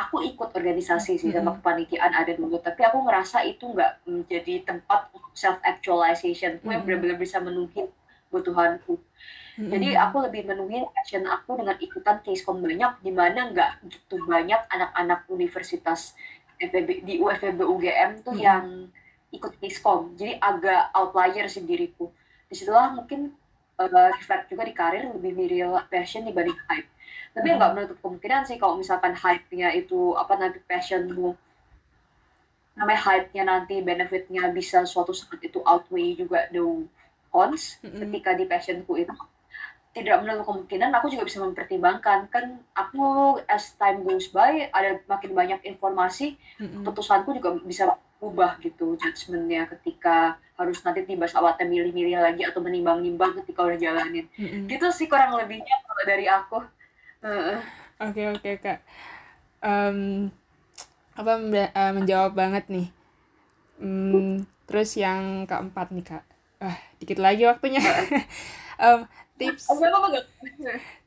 aku 0.01 0.25
ikut 0.25 0.49
organisasi 0.57 1.21
sih 1.21 1.29
sama 1.29 1.53
kepanitiaan 1.61 2.17
ada 2.17 2.33
dulu 2.33 2.57
tapi 2.57 2.89
aku 2.89 3.05
ngerasa 3.05 3.45
itu 3.45 3.69
nggak 3.69 4.09
menjadi 4.09 4.65
tempat 4.65 5.13
self 5.37 5.61
actualization 5.61 6.57
yang 6.65 6.81
Mm-mm. 6.81 6.85
benar-benar 6.89 7.21
bisa 7.21 7.37
menuhin 7.39 7.93
kebutuhanku. 8.29 8.97
Jadi 9.59 9.99
aku 9.99 10.23
lebih 10.23 10.47
menuhin 10.47 10.87
passion 10.95 11.27
aku 11.27 11.59
dengan 11.59 11.75
ikutan 11.83 12.23
case-com 12.23 12.63
banyak 12.63 13.03
di 13.03 13.11
mana 13.11 13.51
nggak 13.51 13.91
gitu 13.91 14.23
banyak 14.23 14.61
anak-anak 14.71 15.27
universitas 15.27 16.15
FEB, 16.63 17.03
di 17.03 17.19
UFEB 17.19 17.67
UGM 17.67 18.23
tuh 18.23 18.39
yang 18.39 18.87
ikut 19.35 19.59
case-com 19.59 20.15
jadi 20.15 20.39
agak 20.39 20.95
outlier 20.95 21.51
sih 21.51 21.67
diriku. 21.67 22.07
Di 22.47 22.55
situlah 22.55 22.95
mungkin 22.95 23.35
uh, 23.79 24.09
reflect 24.15 24.51
juga 24.51 24.63
di 24.67 24.75
karir 24.75 25.09
lebih 25.15 25.33
mirip 25.39 25.87
passion 25.89 26.27
dibanding 26.27 26.59
hype 26.69 26.89
tapi 27.35 27.47
Mm-mm. 27.49 27.59
nggak 27.61 27.73
menutup 27.77 27.99
kemungkinan 28.03 28.43
sih 28.49 28.57
kalau 28.59 28.75
misalkan 28.81 29.15
hype-nya 29.15 29.71
itu 29.75 30.17
apa 30.19 30.35
nanti 30.35 30.59
passionmu 30.65 31.37
namanya 32.79 33.01
hype-nya 33.07 33.43
nanti 33.47 33.83
benefitnya 33.83 34.51
bisa 34.55 34.87
suatu 34.87 35.11
saat 35.11 35.39
itu 35.43 35.59
outweigh 35.63 36.15
juga 36.15 36.47
the 36.55 36.63
cons 37.31 37.83
ketika 37.83 38.35
di 38.39 38.45
passionku 38.47 38.95
itu 38.99 39.13
tidak 39.93 40.23
menutup 40.23 40.47
kemungkinan 40.47 40.95
aku 40.95 41.11
juga 41.11 41.27
bisa 41.27 41.43
mempertimbangkan 41.43 42.31
kan 42.31 42.63
aku 42.77 43.39
as 43.51 43.75
time 43.75 44.07
goes 44.07 44.31
by 44.31 44.71
ada 44.71 45.03
makin 45.11 45.35
banyak 45.35 45.61
informasi 45.67 46.39
Mm-mm. 46.63 46.87
putusanku 46.87 47.35
juga 47.35 47.59
bisa 47.63 47.99
ubah 48.19 48.59
gitu 48.59 48.99
judgementnya 48.99 49.71
ketika 49.79 50.39
harus 50.59 50.83
nanti 50.83 51.07
tiba 51.07 51.27
saatnya 51.31 51.67
milih-milih 51.71 52.19
lagi 52.19 52.43
atau 52.43 52.59
menimbang-nimbang 52.59 53.39
ketika 53.43 53.63
udah 53.63 53.79
jalanin 53.79 54.27
Mm-mm. 54.35 54.67
gitu 54.67 54.91
sih 54.91 55.07
kurang 55.07 55.39
lebihnya 55.39 55.77
kalau 55.87 56.03
dari 56.03 56.27
aku 56.27 56.59
Heeh. 57.19 57.59
Oke 57.99 58.23
oke 58.31 58.51
kak. 58.63 58.79
Em, 59.59 60.31
apa 61.19 61.33
eh, 61.75 61.93
menjawab 61.95 62.33
banget 62.39 62.71
nih. 62.71 62.87
Hmm, 63.79 64.47
terus 64.71 64.95
yang 64.95 65.47
keempat 65.51 65.91
nih 65.91 66.07
kak. 66.07 66.25
Ah 66.63 66.79
dikit 67.03 67.19
lagi 67.19 67.47
waktunya. 67.47 67.83
Em, 68.79 69.11
tips 69.35 69.67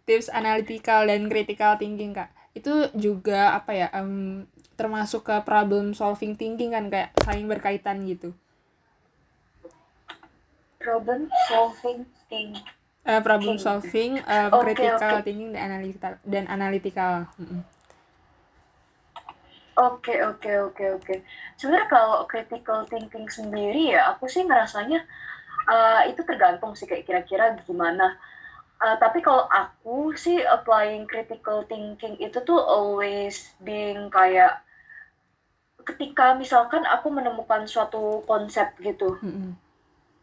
tips 0.04 0.28
analytical 0.28 1.08
dan 1.08 1.32
critical 1.32 1.80
thinking 1.80 2.12
kak. 2.12 2.28
Itu 2.52 2.92
juga 3.00 3.56
apa 3.56 3.72
ya? 3.72 3.88
em, 3.96 4.44
termasuk 4.82 5.22
ke 5.30 5.36
problem 5.46 5.86
solving 5.94 6.34
thinking 6.34 6.74
kan 6.76 6.86
kayak 6.94 7.10
saling 7.22 7.46
berkaitan 7.46 8.02
gitu. 8.10 8.34
problem 10.82 11.22
solving 11.48 12.02
thing 12.30 12.58
Eh, 13.02 13.18
problem 13.26 13.58
Thinking. 13.58 13.66
solving, 13.66 14.12
eh, 14.22 14.48
Oke, 14.54 14.78
critical 14.78 15.16
oke. 15.18 15.26
thinking 15.26 15.50
dan 15.58 15.62
analytical 15.74 16.12
dan 16.22 16.46
analytical. 16.46 17.14
Oke 19.74 20.14
oke 20.22 20.52
oke 20.70 20.86
oke. 21.02 21.16
Sebenarnya 21.58 21.90
kalau 21.90 22.30
critical 22.30 22.86
thinking 22.86 23.26
sendiri 23.26 23.98
ya, 23.98 24.02
aku 24.14 24.26
sih 24.30 24.46
ngerasanya 24.46 25.02
Uh, 25.62 26.02
itu 26.10 26.26
tergantung 26.26 26.74
sih 26.74 26.90
kayak 26.90 27.06
kira-kira 27.06 27.54
gimana. 27.70 28.18
Uh, 28.82 28.98
tapi 28.98 29.22
kalau 29.22 29.46
aku 29.46 30.10
sih 30.18 30.42
applying 30.42 31.06
critical 31.06 31.62
thinking 31.70 32.18
itu 32.18 32.42
tuh 32.42 32.58
always 32.58 33.54
being 33.62 34.10
kayak 34.10 34.58
ketika 35.94 36.34
misalkan 36.36 36.84
aku 36.88 37.12
menemukan 37.12 37.68
suatu 37.68 38.24
konsep 38.26 38.74
gitu, 38.80 39.20
Mm-mm. 39.20 39.54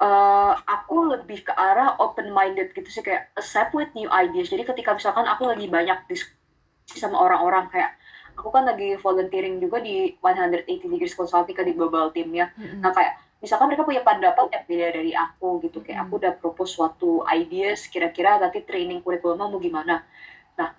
uh, 0.01 0.53
aku 0.65 1.13
lebih 1.15 1.45
ke 1.45 1.53
arah 1.53 1.97
open 2.01 2.33
minded 2.33 2.73
gitu 2.73 2.89
sih 2.89 3.05
kayak 3.05 3.31
accept 3.37 3.77
with 3.77 3.93
new 3.93 4.09
ideas. 4.09 4.49
Jadi 4.49 4.65
ketika 4.65 4.97
misalkan 4.97 5.29
aku 5.29 5.49
lagi 5.49 5.67
banyak 5.69 6.09
diskusi 6.09 6.99
sama 6.99 7.21
orang-orang 7.21 7.69
kayak 7.69 7.93
aku 8.33 8.49
kan 8.49 8.65
lagi 8.65 8.97
volunteering 8.99 9.61
juga 9.61 9.83
di 9.83 10.17
180 10.21 10.65
Degrees 10.67 11.19
Consulting 11.19 11.59
di 11.59 11.75
global 11.77 12.11
team 12.11 12.33
ya. 12.33 12.49
Mm-mm. 12.57 12.81
Nah 12.81 12.91
kayak 12.91 13.29
misalkan 13.39 13.71
mereka 13.71 13.87
punya 13.87 14.03
pendapat 14.03 14.51
yang 14.51 14.65
beda 14.67 14.87
dari 14.99 15.13
aku 15.15 15.63
gitu 15.63 15.79
kayak 15.83 16.07
aku 16.07 16.19
udah 16.19 16.33
propose 16.35 16.75
suatu 16.75 17.23
ideas 17.31 17.87
kira-kira 17.87 18.43
nanti 18.43 18.67
training 18.67 18.99
kurikulum 18.99 19.39
mau 19.39 19.63
gimana 19.63 20.03
nah 20.59 20.75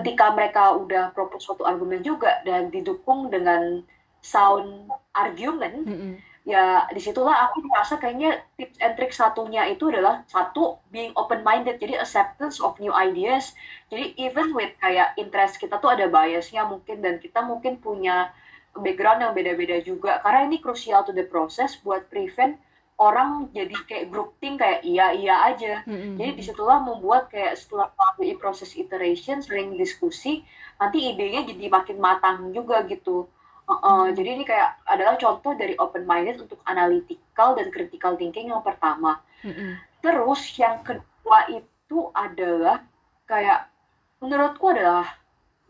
ketika 0.00 0.32
mereka 0.32 0.72
udah 0.80 1.12
propose 1.12 1.44
suatu 1.44 1.68
argumen 1.68 2.00
juga 2.00 2.40
dan 2.42 2.72
didukung 2.72 3.28
dengan 3.28 3.84
sound 4.20 4.88
argument 5.16 5.84
Mm-mm. 5.84 6.12
ya 6.44 6.88
di 6.88 7.00
situlah 7.00 7.48
aku 7.48 7.64
merasa 7.64 8.00
kayaknya 8.00 8.40
tips 8.56 8.76
and 8.80 8.94
trick 8.96 9.12
satunya 9.12 9.68
itu 9.68 9.92
adalah 9.92 10.24
satu 10.28 10.80
being 10.88 11.12
open 11.16 11.44
minded 11.44 11.76
jadi 11.76 12.00
acceptance 12.00 12.60
of 12.60 12.76
new 12.80 12.92
ideas 12.92 13.52
jadi 13.92 14.16
even 14.16 14.52
with 14.56 14.72
kayak 14.80 15.12
interest 15.20 15.60
kita 15.60 15.76
tuh 15.80 15.92
ada 15.92 16.08
biasnya 16.08 16.64
mungkin 16.64 17.04
dan 17.04 17.20
kita 17.20 17.44
mungkin 17.44 17.76
punya 17.80 18.32
background 18.76 19.20
yang 19.20 19.32
beda-beda 19.34 19.82
juga 19.82 20.22
karena 20.22 20.46
ini 20.46 20.62
krusial 20.62 21.02
to 21.02 21.12
the 21.12 21.26
process 21.26 21.76
buat 21.82 22.06
prevent 22.06 22.56
orang 23.00 23.48
jadi 23.56 23.76
kayak 23.88 24.06
grouping 24.12 24.60
kayak 24.60 24.84
iya 24.84 25.10
iya 25.16 25.36
aja 25.48 25.74
Mm-mm. 25.88 26.20
jadi 26.20 26.36
di 26.36 26.42
situlah 26.44 26.84
membuat 26.84 27.32
kayak 27.32 27.56
setelah 27.56 27.88
melalui 27.96 28.36
proses 28.36 28.76
iteration 28.76 29.40
sering 29.40 29.72
diskusi 29.74 30.44
nanti 30.76 31.08
idenya 31.08 31.48
jadi 31.48 31.72
makin 31.72 31.96
matang 31.96 32.52
juga 32.52 32.84
gitu 32.84 33.24
Hmm. 33.70 34.10
jadi 34.10 34.28
ini 34.34 34.42
kayak 34.42 34.82
adalah 34.82 35.14
contoh 35.14 35.54
dari 35.54 35.78
open 35.78 36.02
minded 36.02 36.42
untuk 36.42 36.58
analytical 36.66 37.54
dan 37.54 37.70
critical 37.70 38.18
thinking 38.18 38.50
yang 38.50 38.64
pertama 38.66 39.22
Mm-mm. 39.46 39.78
terus 40.02 40.42
yang 40.58 40.82
kedua 40.82 41.46
itu 41.54 41.98
adalah 42.10 42.82
kayak 43.24 43.70
menurutku 44.18 44.74
adalah 44.74 45.06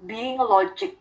being 0.00 0.40
logic 0.40 0.96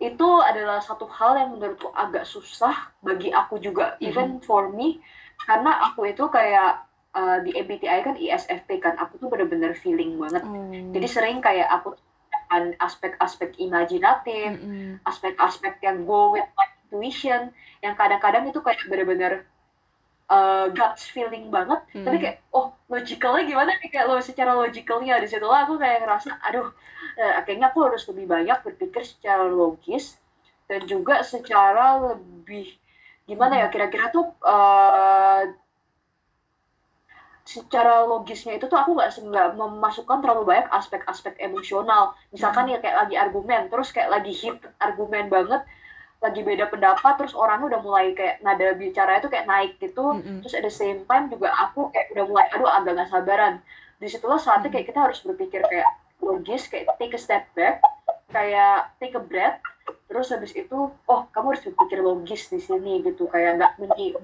itu 0.00 0.28
adalah 0.40 0.80
satu 0.80 1.04
hal 1.06 1.36
yang 1.36 1.50
menurutku 1.54 1.92
agak 1.92 2.24
susah 2.24 2.90
bagi 3.04 3.28
aku 3.28 3.60
juga 3.60 3.94
Mm-mm. 4.00 4.08
even 4.08 4.28
for 4.40 4.72
me 4.72 5.04
karena 5.44 5.92
aku 5.92 6.08
itu 6.08 6.24
kayak 6.32 6.80
uh, 7.12 7.38
di 7.44 7.52
MBTI 7.52 8.00
kan 8.02 8.16
ISFP 8.16 8.80
kan 8.80 8.96
aku 8.96 9.20
tuh 9.20 9.28
bener-bener 9.28 9.76
feeling 9.76 10.16
banget 10.16 10.42
Oh. 10.44 10.72
jadi 10.96 11.06
sering 11.06 11.38
kayak 11.44 11.68
aku 11.68 11.92
akan 12.54 12.78
aspek-aspek 12.78 13.58
imajinatif 13.58 14.54
aspek-aspek 15.02 15.82
yang 15.82 16.06
go 16.06 16.30
with 16.30 16.46
my 16.54 16.70
intuition 16.86 17.50
yang 17.82 17.98
kadang-kadang 17.98 18.46
itu 18.46 18.62
kayak 18.62 18.78
bener-bener 18.86 19.42
uh, 20.30 20.70
guts 20.70 21.10
feeling 21.10 21.50
banget. 21.50 21.82
Tapi 21.90 22.16
Mm. 22.16 22.22
kayak 22.22 22.38
oh 22.54 22.70
logicalnya 22.86 23.42
gimana 23.42 23.74
nih? 23.82 23.90
Kayak 23.90 24.06
lo 24.06 24.22
secara 24.22 24.54
logicalnya 24.54 25.18
di 25.18 25.26
situ 25.26 25.42
aku 25.42 25.74
kayak 25.74 26.06
ngerasa 26.06 26.38
aduh 26.38 26.70
eh, 27.18 27.42
kayaknya 27.42 27.74
aku 27.74 27.90
harus 27.90 28.06
lebih 28.06 28.30
banyak 28.30 28.58
berpikir 28.62 29.02
secara 29.02 29.44
logis 29.50 30.22
dan 30.70 30.86
juga 30.86 31.26
secara 31.26 31.98
lebih 31.98 32.70
gimana 33.26 33.58
ya 33.58 33.66
kira-kira 33.68 34.14
tuh 34.14 34.30
eh, 34.46 35.42
secara 37.44 38.08
logisnya 38.08 38.56
itu 38.56 38.64
tuh 38.72 38.80
aku 38.80 38.96
nggak 38.96 39.20
nggak 39.20 39.48
memasukkan 39.60 40.24
terlalu 40.24 40.48
banyak 40.48 40.68
aspek-aspek 40.72 41.36
emosional. 41.36 42.16
Misalkan 42.32 42.72
ya 42.72 42.80
kayak 42.80 43.04
lagi 43.04 43.14
argumen 43.20 43.68
terus 43.68 43.92
kayak 43.92 44.10
lagi 44.10 44.32
hit 44.32 44.56
argumen 44.80 45.28
banget 45.28 45.60
lagi 46.24 46.40
beda 46.40 46.72
pendapat 46.72 47.20
terus 47.20 47.36
orangnya 47.36 47.76
udah 47.76 47.80
mulai 47.84 48.16
kayak 48.16 48.40
nada 48.40 48.72
bicara 48.72 49.20
itu 49.20 49.28
kayak 49.28 49.44
naik 49.44 49.76
gitu. 49.76 50.16
Mm-mm. 50.16 50.40
terus 50.40 50.56
at 50.56 50.64
the 50.64 50.72
same 50.72 51.04
time 51.04 51.28
juga 51.28 51.52
aku 51.52 51.92
kayak 51.92 52.16
udah 52.16 52.24
mulai 52.24 52.46
aduh 52.48 52.70
agak 52.72 52.96
nggak 52.96 53.10
sabaran. 53.12 53.54
Di 54.00 54.08
situlah 54.08 54.40
saatnya 54.40 54.72
kayak 54.72 54.88
kita 54.88 55.04
harus 55.04 55.20
berpikir 55.20 55.60
kayak 55.68 55.88
logis 56.24 56.64
kayak 56.72 56.96
take 56.96 57.12
a 57.12 57.20
step 57.20 57.44
back 57.52 57.84
kayak 58.32 58.88
take 58.96 59.12
a 59.12 59.20
breath. 59.20 59.60
Terus 60.08 60.32
habis 60.32 60.56
itu 60.56 60.96
oh 60.96 61.20
kamu 61.28 61.52
harus 61.52 61.62
berpikir 61.68 62.00
logis 62.00 62.48
di 62.48 62.56
sini 62.56 63.04
gitu. 63.04 63.28
Kayak 63.28 63.60
nggak 63.60 63.72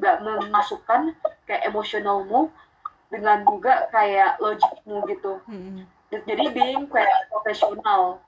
nggak 0.01 0.17
memasukkan 0.25 1.13
kayak 1.45 1.69
emosionalmu 1.69 2.49
dengan 3.11 3.43
juga 3.43 3.91
kayak 3.91 4.39
logikmu 4.39 4.97
gitu 5.11 5.43
Mm-mm. 5.51 5.85
jadi 6.11 6.45
being 6.55 6.87
kayak 6.87 7.27
profesional 7.29 8.23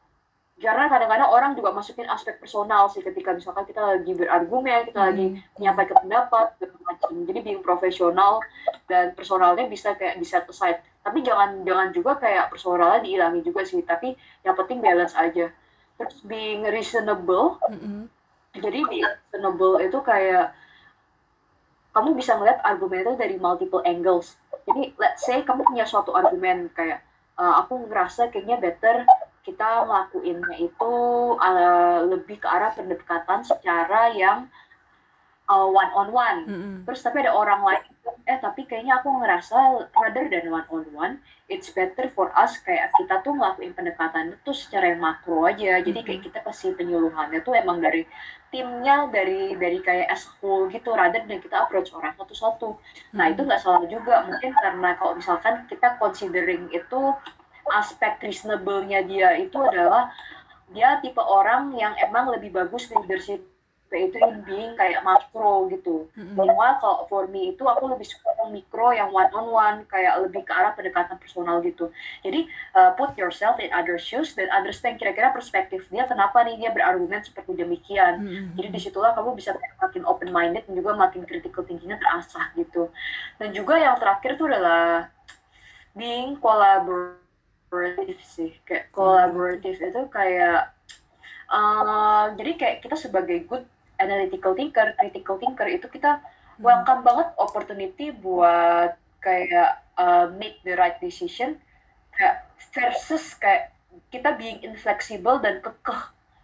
karena 0.63 0.87
kadang-kadang 0.87 1.31
orang 1.31 1.51
juga 1.59 1.75
masukin 1.75 2.07
aspek 2.07 2.39
personal 2.39 2.87
sih 2.87 3.03
ketika 3.03 3.35
misalkan 3.35 3.67
kita 3.67 3.83
lagi 3.83 4.13
berargumen 4.15 4.87
kita 4.91 5.01
lagi 5.11 5.27
Mm-mm. 5.39 5.55
menyampaikan 5.59 5.97
pendapat 6.03 6.47
macam 6.83 7.09
jadi 7.27 7.41
being 7.43 7.63
profesional 7.63 8.43
dan 8.91 9.15
personalnya 9.15 9.67
bisa 9.71 9.95
kayak 9.95 10.19
di 10.19 10.27
set 10.27 10.47
aside 10.51 10.83
tapi 11.03 11.23
jangan 11.23 11.63
jangan 11.67 11.89
juga 11.91 12.19
kayak 12.19 12.51
personalnya 12.51 13.01
dihilangi 13.03 13.41
juga 13.43 13.63
sih 13.67 13.83
tapi 13.83 14.15
yang 14.47 14.55
penting 14.55 14.79
balance 14.83 15.15
aja 15.19 15.51
terus 15.99 16.19
being 16.27 16.67
reasonable 16.67 17.59
Mm-mm. 17.71 18.07
jadi 18.55 18.83
being 18.87 19.07
reasonable 19.07 19.79
itu 19.83 19.99
kayak 20.03 20.55
kamu 21.93 22.17
bisa 22.17 22.35
ngeliat 22.39 22.59
argumen 22.65 23.05
itu 23.05 23.15
dari 23.19 23.37
multiple 23.37 23.83
angles 23.83 24.39
jadi 24.69 24.83
let's 24.99 25.23
say 25.27 25.43
kamu 25.43 25.63
punya 25.67 25.85
suatu 25.87 26.15
argumen 26.15 26.71
kayak 26.73 27.03
"Eh, 27.39 27.55
aku 27.61 27.89
ngerasa 27.89 28.29
kayaknya 28.31 28.61
better 28.61 29.07
kita 29.43 29.85
ngelakuinnya 29.87 30.55
itu 30.59 30.95
eh, 31.43 31.99
lebih 32.07 32.37
ke 32.39 32.47
arah 32.47 32.71
pendekatan 32.73 33.43
secara 33.43 34.13
yang 34.15 34.47
one 35.53 35.93
on 35.93 36.09
one 36.15 36.41
Mm-mm. 36.49 36.75
terus 36.89 37.05
tapi 37.05 37.21
ada 37.21 37.37
orang 37.37 37.61
lain 37.61 37.92
eh 38.33 38.41
tapi 38.41 38.65
kayaknya 38.65 38.97
aku 38.97 39.13
ngerasa 39.13 39.93
rather 39.93 40.25
than 40.33 40.49
one 40.49 40.65
on 40.73 40.89
one 40.97 41.15
it's 41.53 41.69
better 41.69 42.09
for 42.17 42.33
us 42.33 42.57
kayak 42.65 42.89
kita 42.97 43.21
tuh 43.21 43.37
ngelakuin 43.37 43.77
pendekatan 43.77 44.33
itu 44.33 44.51
secara 44.57 44.97
yang 44.97 45.05
makro 45.05 45.45
aja 45.45 45.85
jadi 45.85 46.01
kayak 46.01 46.25
Mm-mm. 46.25 46.27
kita 46.33 46.39
kasih 46.41 46.73
penyuluhannya 46.81 47.45
tuh 47.45 47.53
emang 47.53 47.85
dari 47.85 48.09
timnya 48.49 49.05
dari 49.13 49.53
dari 49.61 49.85
kayak 49.85 50.09
as 50.09 50.25
whole 50.41 50.65
gitu 50.73 50.97
rather 50.97 51.21
than 51.29 51.45
kita 51.45 51.61
approach 51.61 51.93
orang 51.93 52.17
satu-satu 52.17 52.81
nah 53.13 53.29
itu 53.29 53.45
Mm-mm. 53.45 53.53
nggak 53.53 53.61
salah 53.61 53.85
juga 53.85 54.25
mungkin 54.25 54.57
karena 54.57 54.97
kalau 54.97 55.13
misalkan 55.21 55.69
kita 55.69 56.01
considering 56.01 56.73
itu 56.73 57.01
aspek 57.69 58.17
reasonable-nya 58.25 59.05
dia 59.05 59.37
itu 59.37 59.61
adalah 59.61 60.09
dia 60.73 60.97
tipe 61.05 61.21
orang 61.21 61.77
yang 61.77 61.93
emang 62.01 62.33
lebih 62.33 62.49
bagus 62.49 62.89
leadership 62.89 63.45
itu 63.97 64.17
in 64.17 64.41
being 64.45 64.73
kayak 64.77 65.05
makro 65.05 65.69
gitu. 65.69 66.09
Meanwhile 66.17 66.81
kalau 66.81 67.05
for 67.07 67.29
me 67.29 67.53
itu 67.53 67.65
aku 67.65 67.89
lebih 67.93 68.09
suka 68.09 68.33
yang 68.41 68.51
mikro 68.53 68.89
yang 68.91 69.11
one 69.13 69.29
on 69.37 69.47
one 69.53 69.79
kayak 69.89 70.19
lebih 70.25 70.43
ke 70.45 70.53
arah 70.53 70.73
pendekatan 70.73 71.21
personal 71.21 71.61
gitu. 71.61 71.93
Jadi 72.25 72.49
uh, 72.75 72.97
put 72.97 73.13
yourself 73.21 73.61
in 73.61 73.69
other 73.71 74.01
shoes 74.01 74.33
dan 74.33 74.49
understand 74.53 74.97
kira-kira 74.97 75.31
perspektif 75.31 75.87
dia 75.93 76.09
kenapa 76.09 76.43
nih 76.43 76.57
dia 76.59 76.71
berargumen 76.73 77.21
seperti 77.23 77.53
demikian. 77.57 78.25
Mm-mm. 78.25 78.47
Jadi 78.59 78.69
di 78.73 78.81
situlah 78.81 79.13
kamu 79.13 79.37
bisa 79.37 79.53
makin 79.81 80.03
open 80.09 80.31
minded 80.33 80.65
dan 80.67 80.75
juga 80.75 80.97
makin 80.97 81.23
critical 81.29 81.63
thinkingnya 81.63 82.01
terasah 82.01 82.51
gitu. 82.57 82.89
Dan 83.37 83.53
juga 83.53 83.79
yang 83.79 83.97
terakhir 84.01 84.41
tuh 84.41 84.49
adalah 84.49 85.13
being 85.93 86.41
collaborative 86.41 88.21
sih. 88.25 88.57
Kayak 88.65 88.89
collaborative 88.91 89.77
itu 89.79 90.03
kayak 90.09 90.73
uh, 91.53 92.33
jadi 92.35 92.53
kayak 92.57 92.77
kita 92.81 92.97
sebagai 92.97 93.45
good 93.45 93.65
analytical 94.03 94.53
thinker, 94.59 94.93
critical 94.99 95.39
thinker 95.39 95.67
itu 95.71 95.87
kita 95.87 96.19
Mm. 96.53 96.69
welcome 96.69 97.01
banget 97.01 97.29
opportunity 97.41 98.13
buat 98.13 98.93
kayak 99.25 99.81
uh, 99.97 100.29
make 100.37 100.61
the 100.69 100.77
right 100.77 101.01
decision 101.01 101.57
kayak 102.13 102.45
versus 102.77 103.33
kayak 103.41 103.73
kita 104.13 104.37
being 104.37 104.61
inflexible 104.61 105.41
dan 105.41 105.65
kekeh 105.65 106.03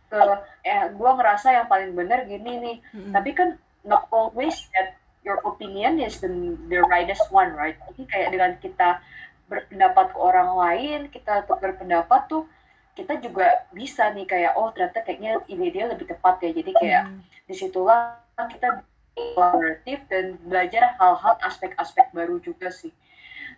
ke 0.09 0.21
eh 0.65 0.89
gua 0.97 1.21
ngerasa 1.21 1.53
yang 1.53 1.69
paling 1.69 1.93
benar 1.93 2.25
gini 2.25 2.57
nih 2.57 2.77
Mm-mm. 2.97 3.13
tapi 3.13 3.37
kan 3.37 3.61
not 3.85 4.09
always 4.09 4.57
that 4.73 4.97
your 5.21 5.37
opinion 5.45 6.01
is 6.01 6.25
the 6.25 6.31
the 6.73 6.81
rightest 6.89 7.29
one 7.29 7.53
right 7.53 7.77
jadi 7.93 8.03
kayak 8.09 8.29
dengan 8.33 8.53
kita 8.57 9.05
berpendapat 9.53 10.17
ke 10.17 10.19
orang 10.19 10.49
lain 10.57 10.99
kita 11.13 11.45
tukar 11.45 11.77
pendapat 11.77 12.25
tuh 12.33 12.49
kita 12.99 13.23
juga 13.23 13.47
bisa 13.71 14.11
nih 14.11 14.27
kayak 14.27 14.59
oh 14.59 14.75
ternyata 14.75 15.07
kayaknya 15.07 15.39
ide 15.47 15.71
dia 15.71 15.87
lebih 15.87 16.11
tepat 16.11 16.43
ya 16.43 16.51
jadi 16.51 16.71
kayak 16.75 17.03
Mm. 17.07 17.21
di 17.47 17.55
situlah 17.55 18.19
kita 18.35 18.83
kolaboratif 19.15 19.99
dan 20.11 20.35
belajar 20.43 20.99
hal-hal 20.99 21.39
aspek-aspek 21.43 22.11
baru 22.11 22.43
juga 22.43 22.71
sih. 22.75 22.91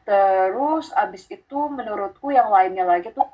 Terus 0.04 0.88
abis 0.96 1.28
itu 1.28 1.58
menurutku 1.68 2.32
yang 2.32 2.48
lainnya 2.48 2.88
lagi 2.88 3.12
tuh 3.12 3.28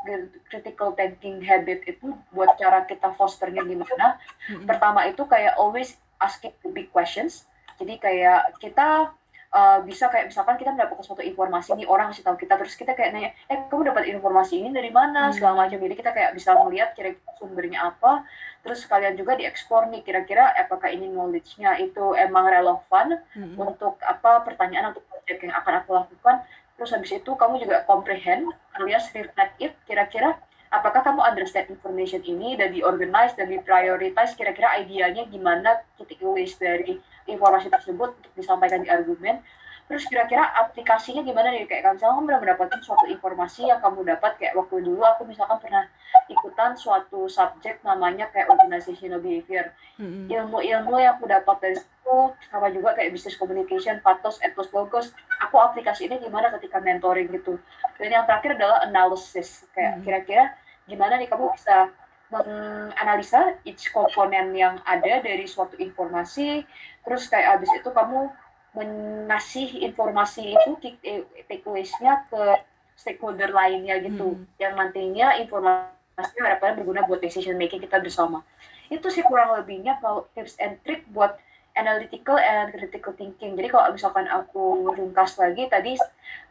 critical 0.51 0.91
thinking 0.99 1.39
habit 1.43 1.87
itu 1.87 2.15
buat 2.35 2.59
cara 2.59 2.83
kita 2.87 3.15
fosternya 3.15 3.63
gimana. 3.63 4.19
Mm-mm. 4.51 4.67
Pertama 4.67 5.07
itu 5.07 5.23
kayak 5.27 5.55
always 5.59 5.95
asking 6.19 6.55
the 6.67 6.71
big 6.75 6.91
questions. 6.91 7.47
Jadi 7.79 8.03
kayak 8.03 8.59
kita 8.59 9.15
uh, 9.51 9.79
bisa 9.83 10.09
kayak 10.09 10.31
misalkan 10.31 10.57
kita 10.57 10.73
mendapatkan 10.73 11.03
suatu 11.03 11.21
informasi 11.21 11.75
nih 11.75 11.87
orang 11.87 12.11
kasih 12.11 12.25
tahu 12.25 12.37
kita 12.37 12.55
terus 12.57 12.75
kita 12.75 12.93
kayak 12.93 13.11
nanya 13.13 13.31
eh 13.47 13.59
kamu 13.67 13.91
dapat 13.91 14.09
informasi 14.09 14.59
ini 14.59 14.71
dari 14.71 14.91
mana 14.91 15.29
Hmm. 15.29 15.35
segala 15.35 15.67
macam 15.67 15.77
jadi 15.77 15.95
kita 15.95 16.11
kayak 16.11 16.31
bisa 16.33 16.55
melihat 16.57 16.91
kira-kira 16.93 17.35
sumbernya 17.37 17.91
apa 17.91 18.25
terus 18.63 18.83
kalian 18.85 19.15
juga 19.15 19.37
dieksplor 19.37 19.87
nih 19.89 20.03
kira-kira 20.03 20.51
apakah 20.57 20.91
ini 20.91 21.07
knowledge-nya 21.07 21.79
itu 21.79 22.15
emang 22.15 22.47
relevan 22.47 23.21
Mm-mm. 23.33 23.55
untuk 23.57 24.01
apa 24.03 24.43
pertanyaan 24.43 24.91
untuk 24.91 25.07
project 25.07 25.39
yang 25.43 25.55
akan 25.55 25.73
aku 25.81 25.91
lakukan 25.95 26.37
terus 26.75 26.91
habis 26.93 27.09
itu 27.11 27.31
kamu 27.33 27.63
juga 27.63 27.87
comprehend 27.87 28.51
alias 28.75 29.09
reflect 29.13 29.55
it 29.59 29.73
kira-kira 29.87 30.37
apakah 30.71 31.03
kamu 31.03 31.23
understand 31.23 31.71
information 31.71 32.23
ini 32.27 32.59
dan 32.59 32.75
diorganize 32.75 33.35
dan 33.39 33.51
diprioritize 33.51 34.35
kira-kira 34.35 34.83
idenya 34.83 35.27
gimana 35.31 35.83
titik 35.99 36.23
list 36.23 36.59
dari 36.59 36.99
informasi 37.27 37.71
tersebut 37.71 38.15
untuk 38.19 38.33
disampaikan 38.35 38.83
di 38.83 38.89
argumen 38.91 39.43
terus 39.87 40.05
kira-kira 40.11 40.43
aplikasinya 40.59 41.23
gimana 41.23 41.55
nih? 41.55 41.67
Kayak 41.71 41.95
misalnya 41.95 42.19
kamu 42.19 42.27
udah 42.27 42.41
mendapatkan 42.43 42.81
suatu 42.83 43.07
informasi 43.07 43.71
yang 43.71 43.79
kamu 43.79 44.03
dapat 44.03 44.35
kayak 44.39 44.59
waktu 44.59 44.83
dulu 44.83 45.03
aku 45.07 45.23
misalkan 45.27 45.59
pernah 45.63 45.87
ikutan 46.27 46.75
suatu 46.75 47.31
subjek 47.31 47.81
namanya 47.87 48.27
kayak 48.35 48.51
organizational 48.51 49.23
behavior. 49.23 49.71
Ilmu-ilmu 49.99 50.99
yang 50.99 51.17
aku 51.17 51.31
dapat 51.31 51.57
dari 51.63 51.77
situ 51.79 52.19
sama 52.51 52.69
juga 52.75 52.99
kayak 52.99 53.15
business 53.15 53.39
communication, 53.39 54.03
pathos, 54.03 54.43
ethos, 54.43 54.69
logos. 54.75 55.15
Aku 55.47 55.57
aplikasi 55.57 56.11
ini 56.11 56.19
gimana 56.19 56.51
ketika 56.59 56.83
mentoring 56.83 57.31
gitu. 57.31 57.57
Dan 57.97 58.11
yang 58.11 58.25
terakhir 58.27 58.59
adalah 58.59 58.85
analysis. 58.85 59.65
Kayak 59.73 60.03
kira-kira 60.03 60.45
gimana 60.91 61.17
nih 61.17 61.31
kamu 61.31 61.55
bisa 61.55 61.95
menganalisa 62.27 63.55
each 63.63 63.95
komponen 63.95 64.51
yang 64.51 64.83
ada 64.83 65.23
dari 65.23 65.47
suatu 65.47 65.79
informasi. 65.79 66.67
Terus 67.07 67.31
kayak 67.31 67.63
abis 67.63 67.71
itu 67.79 67.87
kamu 67.95 68.29
mengasih 68.77 69.81
informasi 69.81 70.53
itu 70.53 70.71
take- 70.85 71.25
takeaways-nya 71.49 72.29
ke 72.29 72.61
stakeholder 72.93 73.49
lainnya 73.51 73.97
gitu 74.05 74.37
Hmm. 74.37 74.45
yang 74.61 74.77
nantinya 74.77 75.41
informasi 75.41 76.37
harapannya 76.37 76.85
berguna 76.85 77.09
buat 77.09 77.21
decision 77.21 77.57
making 77.57 77.81
kita 77.81 78.01
bersama 78.01 78.45
itu 78.93 79.09
sih 79.11 79.25
kurang 79.25 79.57
lebihnya 79.57 79.99
kalau 79.99 80.29
tips 80.37 80.61
and 80.61 80.79
trick 80.85 81.03
buat 81.11 81.41
analytical 81.77 82.41
and 82.41 82.73
critical 82.73 83.13
thinking. 83.13 83.53
Jadi 83.53 83.69
kalau 83.69 83.93
misalkan 83.93 84.25
aku 84.31 84.95
ringkas 84.97 85.37
lagi 85.37 85.69
tadi 85.69 85.93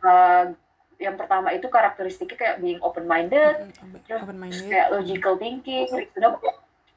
uh, 0.05 0.53
yang 1.01 1.17
pertama 1.17 1.49
itu 1.49 1.65
karakteristiknya 1.67 2.37
kayak 2.37 2.55
being 2.61 2.79
open 2.85 3.09
minded, 3.09 3.73
Mm-mm. 3.73 3.99
terus 4.05 4.21
open 4.21 4.37
minded 4.37 4.69
kayak 4.69 4.93
logical 4.93 5.35
thinking, 5.35 5.87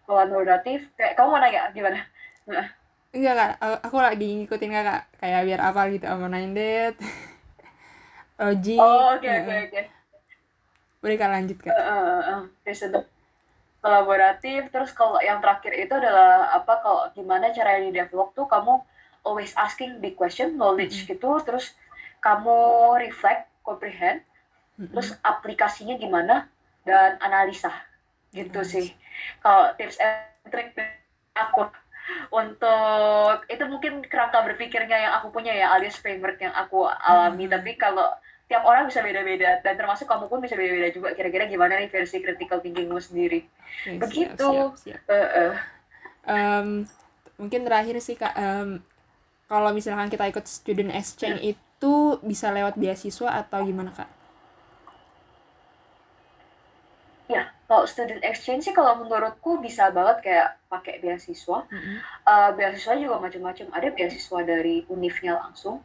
kolaboratif. 0.05 0.87
Kayak 0.95 1.17
kamu 1.19 1.29
mau 1.35 1.41
nanya 1.41 1.73
gimana? 1.73 1.99
Enggak 3.19 3.35
kak 3.35 3.53
aku 3.83 3.97
lagi 3.99 4.29
ngikutin 4.39 4.71
kakak 4.71 5.03
kayak 5.19 5.43
biar 5.45 5.61
apa 5.61 5.81
gitu 5.91 6.07
open 6.07 6.31
minded 6.31 6.95
logik 8.39 8.79
Oh 8.87 9.19
oke 9.19 9.27
oke 9.27 9.55
oke. 9.69 9.83
boleh 11.03 11.17
kak 11.19 11.31
lanjut 11.31 11.59
kak 11.59 11.75
Uh, 11.75 12.23
uh, 12.39 12.43
uh, 12.43 13.05
kolaboratif. 13.79 14.69
Terus 14.75 14.91
kalau 14.91 15.23
yang 15.23 15.39
terakhir 15.39 15.71
itu 15.79 15.95
adalah 15.95 16.51
apa? 16.51 16.83
Kalau 16.83 17.07
gimana 17.15 17.55
cara 17.55 17.79
di 17.79 17.95
develop 17.95 18.35
tuh 18.35 18.51
kamu 18.51 18.83
always 19.23 19.55
asking 19.55 20.03
big 20.03 20.19
question, 20.19 20.59
knowledge 20.59 21.07
gitu. 21.07 21.39
Terus 21.47 21.79
kamu 22.19 22.99
reflect, 22.99 23.47
comprehend. 23.63 24.27
Mm-mm. 24.79 24.95
terus 24.95 25.11
aplikasinya 25.27 25.99
gimana 25.99 26.47
dan 26.87 27.19
analisa 27.19 27.75
gitu 28.31 28.63
Analisa. 28.63 28.71
sih 28.79 28.87
kalau 29.43 29.75
tips 29.75 29.99
and 29.99 30.47
trick 30.55 30.71
aku 31.35 31.67
untuk 32.33 33.37
itu 33.49 33.65
mungkin 33.69 33.93
kerangka 34.07 34.39
berpikirnya 34.47 34.99
yang 35.09 35.13
aku 35.21 35.29
punya 35.35 35.53
ya 35.55 35.67
alias 35.77 35.97
framework 36.03 36.39
yang 36.41 36.55
aku 36.57 36.87
alami 36.89 37.47
Hmm. 37.47 37.53
tapi 37.53 37.77
kalau 37.81 38.07
tiap 38.49 38.65
orang 38.65 38.89
bisa 38.89 39.01
beda-beda 39.05 39.61
dan 39.65 39.75
termasuk 39.77 40.09
kamu 40.09 40.25
pun 40.31 40.41
bisa 40.41 40.57
beda-beda 40.57 40.89
juga 40.97 41.09
kira-kira 41.13 41.45
gimana 41.53 41.77
nih 41.81 41.89
versi 41.93 42.17
critical 42.25 42.59
thinkingmu 42.65 42.97
sendiri 43.01 43.45
Oke, 43.85 43.99
begitu. 44.03 44.43
siap, 44.49 44.49
siap, 44.49 44.73
siap. 44.83 45.01
Eh, 45.09 45.29
eh. 45.45 45.55
Em, 46.29 46.69
mungkin 47.41 47.61
terakhir 47.67 47.97
sih 48.07 48.17
kak 48.23 48.35
em, 48.47 48.69
kalau 49.53 49.71
misalkan 49.79 50.09
kita 50.15 50.25
ikut 50.33 50.47
student 50.57 50.93
exchange 51.01 51.41
itu 51.53 51.95
bisa 52.31 52.49
lewat 52.57 52.75
beasiswa 52.83 53.29
atau 53.43 53.61
gimana 53.69 53.91
kak? 53.99 54.11
ya 57.29 57.58
kalau 57.69 57.85
student 57.85 58.25
exchange 58.25 58.65
sih 58.65 58.73
kalau 58.73 58.97
menurutku 58.97 59.61
bisa 59.61 59.93
banget 59.93 60.25
kayak 60.25 60.49
pakai 60.73 61.05
beasiswa 61.05 61.69
Mm-mm. 61.69 61.97
Eh, 62.01 62.51
beasiswa 62.57 62.97
juga 62.97 63.21
macam-macam. 63.21 63.67
Ada 63.77 63.89
beasiswa 63.93 64.39
dari 64.41 64.89
univnya 64.89 65.37
langsung, 65.37 65.85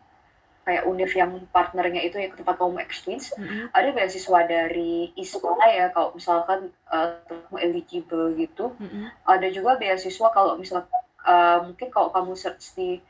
kayak 0.63 0.87
univ 0.87 1.11
yang 1.11 1.43
partnernya 1.51 1.99
itu 2.07 2.15
yang 2.23 2.31
ke 2.31 2.39
tempat 2.39 2.55
kamu 2.55 2.79
exchange. 2.79 3.35
Mm-mm. 3.35 3.67
Ada 3.75 3.89
beasiswa 3.91 4.39
dari 4.47 5.11
sekolah 5.11 5.67
ya, 5.67 5.85
kalau 5.91 6.15
misalkan 6.15 6.71
eh, 6.87 7.19
kamu 7.27 7.57
eligible 7.59 8.31
gitu. 8.39 8.71
Mm-mm. 8.79 9.11
Ada 9.27 9.51
juga 9.51 9.75
beasiswa 9.75 10.27
kalau 10.31 10.55
misalkan 10.55 11.03
eh, 11.27 11.57
mungkin 11.67 11.87
kalau 11.91 12.15
kamu 12.15 12.31
search 12.39 12.79
di 12.79 13.03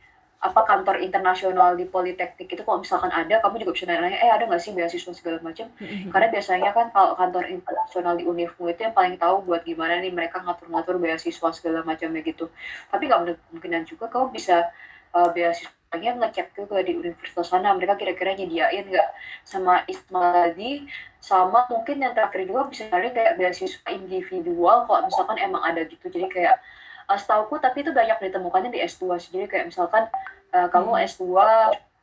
apa 0.44 0.62
kantor 0.68 1.00
internasional 1.00 1.72
di 1.80 1.88
politeknik 1.88 2.52
itu 2.52 2.68
kalau 2.68 2.84
misalkan 2.84 3.08
ada 3.16 3.40
kamu 3.40 3.64
juga 3.64 3.80
bisa 3.80 3.88
nanya 3.88 4.12
eh 4.20 4.28
ada 4.28 4.44
nggak 4.44 4.60
sih 4.60 4.76
beasiswa 4.76 5.16
segala 5.16 5.40
macam? 5.40 5.72
Karena 6.12 6.28
biasanya 6.28 6.70
kan 6.76 6.92
kalau 6.92 7.16
kantor 7.16 7.48
internasional 7.48 8.20
di 8.20 8.28
univmu 8.28 8.68
itu 8.68 8.84
yang 8.84 8.92
paling 8.92 9.16
tahu 9.16 9.48
buat 9.48 9.64
gimana 9.64 10.04
nih 10.04 10.12
mereka 10.12 10.44
ngatur-ngatur 10.44 11.00
beasiswa 11.00 11.48
segala 11.56 11.88
macamnya 11.88 12.20
gitu. 12.28 12.52
Tapi 12.92 13.08
nggak 13.08 13.40
kemungkinan 13.40 13.88
juga 13.88 14.12
kamu 14.12 14.36
bisa 14.36 14.68
uh, 15.16 15.32
beasiswanya 15.32 16.12
ngecek 16.20 16.52
juga 16.60 16.84
di 16.84 16.92
universitas 16.92 17.48
sana 17.48 17.72
mereka 17.72 17.96
kira-kira 17.96 18.36
nyediain 18.36 18.84
nggak 18.84 19.10
sama 19.48 19.88
Isma 19.88 20.52
tadi 20.52 20.84
sama 21.24 21.64
mungkin 21.72 22.04
yang 22.04 22.12
terakhir 22.12 22.44
juga 22.44 22.68
bisa 22.68 22.92
cari 22.92 23.16
kayak 23.16 23.40
beasiswa 23.40 23.88
individual 23.96 24.84
kalau 24.92 25.08
misalkan 25.08 25.40
emang 25.40 25.64
ada 25.64 25.88
gitu. 25.88 26.12
Jadi 26.12 26.28
kayak 26.28 26.60
uh, 27.06 27.18
setauku 27.18 27.58
tapi 27.58 27.82
itu 27.82 27.92
banyak 27.92 28.20
ditemukannya 28.22 28.70
di 28.70 28.80
S2 28.80 29.04
sih. 29.18 29.32
jadi 29.32 29.46
kayak 29.48 29.66
misalkan 29.70 30.08
uh, 30.52 30.68
kamu 30.68 30.92
Hmm. 30.94 31.04
S2 31.04 31.24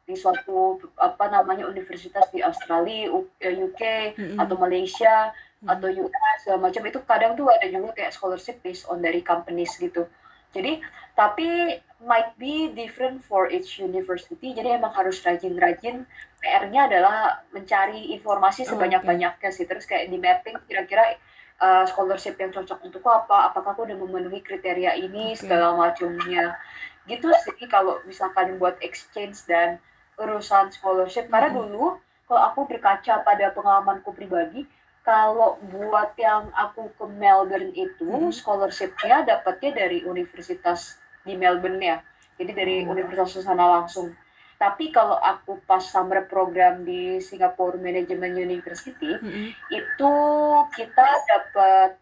di 0.04 0.14
suatu 0.14 0.58
apa 0.98 1.30
namanya 1.30 1.64
universitas 1.64 2.26
di 2.28 2.42
Australia, 2.42 3.06
U- 3.08 3.30
eh, 3.38 3.54
UK 3.54 3.82
Mm-mm. 4.18 4.38
atau 4.38 4.58
Malaysia 4.58 5.30
Mm-mm. 5.30 5.70
atau 5.70 5.86
US 5.86 6.38
segala 6.42 6.66
macam 6.66 6.82
itu 6.82 6.98
kadang 7.04 7.32
tuh 7.34 7.46
ada 7.46 7.62
juga 7.64 7.94
kayak 7.94 8.10
scholarship 8.10 8.58
based 8.58 8.90
on 8.90 8.98
dari 8.98 9.22
companies 9.22 9.70
gitu. 9.76 10.10
Jadi 10.50 10.82
tapi 11.14 11.78
might 12.02 12.34
be 12.34 12.72
different 12.72 13.22
for 13.22 13.46
each 13.46 13.78
university. 13.78 14.50
Jadi 14.50 14.72
emang 14.72 14.90
harus 14.90 15.20
rajin-rajin. 15.20 16.02
PR-nya 16.40 16.88
adalah 16.88 17.16
mencari 17.52 18.10
informasi 18.10 18.64
Oh, 18.64 18.74
sebanyak-banyaknya 18.74 19.50
sih. 19.52 19.62
Terus 19.62 19.84
kayak 19.84 20.08
di 20.08 20.16
mapping 20.16 20.56
kira-kira 20.64 21.20
uh, 21.60 21.84
scholarship 21.86 22.40
yang 22.40 22.50
cocok 22.50 22.80
untuk 22.82 23.04
apa? 23.06 23.52
Apakah 23.52 23.76
aku 23.76 23.84
udah 23.86 23.96
memenuhi 23.96 24.40
kriteria 24.40 24.96
ini 24.96 25.36
Oke. 25.36 25.44
segala 25.46 25.76
macamnya. 25.76 26.56
Gitu 27.06 27.28
sih 27.44 27.68
kalau 27.68 28.00
misalkan 28.04 28.56
buat 28.58 28.80
exchange 28.82 29.44
dan 29.46 29.78
urusan 30.18 30.72
scholarship. 30.72 31.28
Karena 31.28 31.52
Mm-mm. 31.52 31.60
dulu 31.70 31.84
kalau 32.26 32.42
aku 32.50 32.60
berkaca 32.66 33.22
pada 33.22 33.50
pengalamanku 33.52 34.12
pribadi, 34.12 34.66
kalau 35.00 35.56
buat 35.72 36.12
yang 36.20 36.52
aku 36.52 36.92
ke 36.94 37.04
Melbourne 37.08 37.72
itu 37.72 38.04
Mhm. 38.04 38.30
scholarshipnya 38.36 39.24
dapatnya 39.24 39.72
dari 39.72 40.04
universitas 40.04 41.00
di 41.24 41.36
Melbourne 41.40 41.80
ya 41.80 42.04
jadi 42.36 42.52
dari 42.52 42.74
Oh. 42.84 42.92
universitas 42.92 43.44
sana 43.44 43.80
langsung 43.80 44.12
tapi 44.60 44.92
kalau 44.92 45.16
aku 45.16 45.56
pas 45.64 45.80
summer 45.80 46.28
program 46.28 46.84
di 46.84 47.16
Singapore 47.16 47.80
Management 47.80 48.36
University 48.36 49.16
Mm-mm. 49.16 49.56
itu 49.72 50.14
kita 50.76 51.08
dapat 51.24 51.96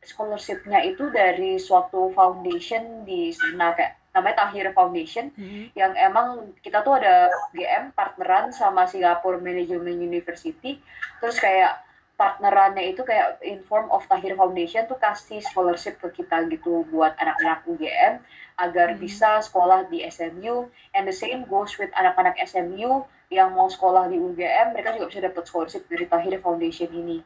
scholarshipnya 0.00 0.80
itu 0.88 1.12
dari 1.12 1.60
suatu 1.60 2.08
foundation 2.16 3.04
di 3.04 3.28
sana 3.28 3.76
kayak 3.76 4.00
namanya 4.16 4.48
Tahir 4.48 4.72
Foundation 4.72 5.28
Mm-mm. 5.36 5.76
yang 5.76 5.92
emang 6.00 6.56
kita 6.64 6.80
tuh 6.80 6.96
ada 6.96 7.28
GM 7.52 7.92
partneran 7.92 8.56
sama 8.56 8.88
Singapore 8.88 9.44
Management 9.44 10.00
University 10.00 10.80
terus 11.20 11.36
kayak 11.36 11.85
partnerannya 12.16 12.96
itu 12.96 13.04
kayak 13.04 13.44
in 13.44 13.60
form 13.68 13.92
of 13.92 14.04
Tahir 14.08 14.32
Foundation 14.34 14.88
tuh 14.88 14.96
kasih 14.96 15.44
scholarship 15.44 16.00
ke 16.00 16.08
kita 16.20 16.48
gitu 16.48 16.88
buat 16.88 17.12
anak-anak 17.20 17.68
UGM 17.68 18.24
agar 18.56 18.96
Hmm. 18.96 19.00
bisa 19.00 19.36
sekolah 19.44 19.84
di 19.92 20.00
SMU 20.00 20.72
and 20.96 21.04
the 21.04 21.12
same 21.12 21.44
goes 21.44 21.76
with 21.76 21.92
anak-anak 21.92 22.40
SMU 22.40 23.04
yang 23.28 23.52
mau 23.52 23.68
sekolah 23.68 24.08
di 24.08 24.16
UGM 24.16 24.72
mereka 24.72 24.96
juga 24.96 25.12
bisa 25.12 25.20
dapat 25.20 25.44
scholarship 25.44 25.84
dari 25.90 26.06
Tahir 26.08 26.40
Foundation 26.40 26.88
ini. 26.94 27.20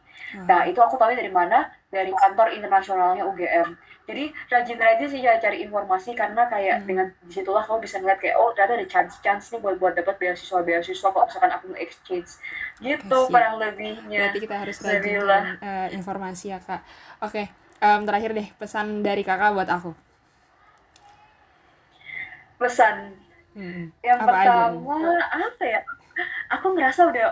Nah, 0.49 0.65
itu 0.67 0.81
aku 0.81 0.97
tahu 0.97 1.13
dari 1.13 1.29
mana? 1.31 1.71
Dari 1.93 2.11
kantor 2.11 2.57
internasionalnya 2.57 3.23
UGM. 3.29 3.69
Jadi 4.11 4.25
rajin-rajin 4.51 5.07
sih 5.07 5.21
ya 5.23 5.39
cari 5.39 5.63
informasi 5.63 6.19
karena 6.19 6.51
kayak 6.51 6.83
Hmm. 6.83 6.87
dengan 6.91 7.07
di 7.23 7.31
situlah 7.31 7.63
kamu 7.63 7.79
bisa 7.87 8.03
ngeliat 8.03 8.19
kayak 8.19 8.35
oh 8.43 8.51
ternyata 8.51 8.75
ada 8.83 8.87
chance-chance 8.91 9.55
nih 9.55 9.61
buat 9.63 9.77
buat 9.79 9.95
dapat 9.95 10.19
beasiswa-beasiswa 10.19 11.09
kalau 11.15 11.27
misalkan 11.31 11.53
aku 11.55 11.67
exchange 11.79 12.43
gitu 12.83 13.19
kurang 13.31 13.63
lebihnya. 13.63 14.19
Berarti 14.27 14.39
kita 14.43 14.57
harus 14.59 14.77
rajin 14.83 15.23
eh, 15.63 15.89
informasi 15.95 16.45
ya 16.51 16.59
kak. 16.59 16.83
Oke, 17.23 17.47
em, 17.79 18.01
terakhir 18.03 18.31
deh 18.35 18.49
pesan 18.59 19.07
dari 19.07 19.23
kakak 19.23 19.55
buat 19.55 19.71
aku. 19.71 19.95
Pesan 22.59 23.17
Mm-mm. 23.51 23.91
Yang 23.99 24.19
Apa 24.23 24.31
aja 24.31 24.51
pertama 24.71 24.99
apa 25.27 25.65
ya? 25.67 25.81
Aku 26.55 26.67
ngerasa 26.71 27.11
udah 27.11 27.27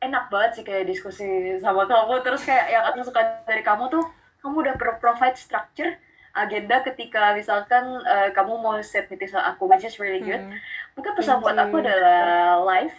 enak 0.00 0.32
banget 0.32 0.50
sih 0.56 0.64
kayak 0.64 0.88
diskusi 0.88 1.26
sama 1.60 1.84
kamu. 1.84 2.16
Terus 2.24 2.42
kayak 2.48 2.66
yang 2.72 2.84
aku 2.88 3.04
suka 3.04 3.20
dari 3.44 3.60
kamu 3.60 3.92
tuh, 3.92 4.04
kamu 4.40 4.56
udah 4.56 4.74
pro- 4.80 4.96
provide 4.96 5.36
structure 5.36 6.00
agenda 6.32 6.80
ketika 6.82 7.34
misalkan 7.34 8.00
eh, 8.02 8.30
kamu 8.30 8.58
mau 8.58 8.78
set 8.80 9.10
meeting 9.10 9.30
sama 9.30 9.54
aku, 9.54 9.66
which 9.66 9.82
is 9.84 9.98
really 9.98 10.22
good. 10.22 10.40
Mm. 10.40 10.56
Mungkin 10.94 11.12
pesan 11.18 11.42
buat 11.42 11.56
aku 11.58 11.82
adalah 11.82 12.58
life, 12.62 12.94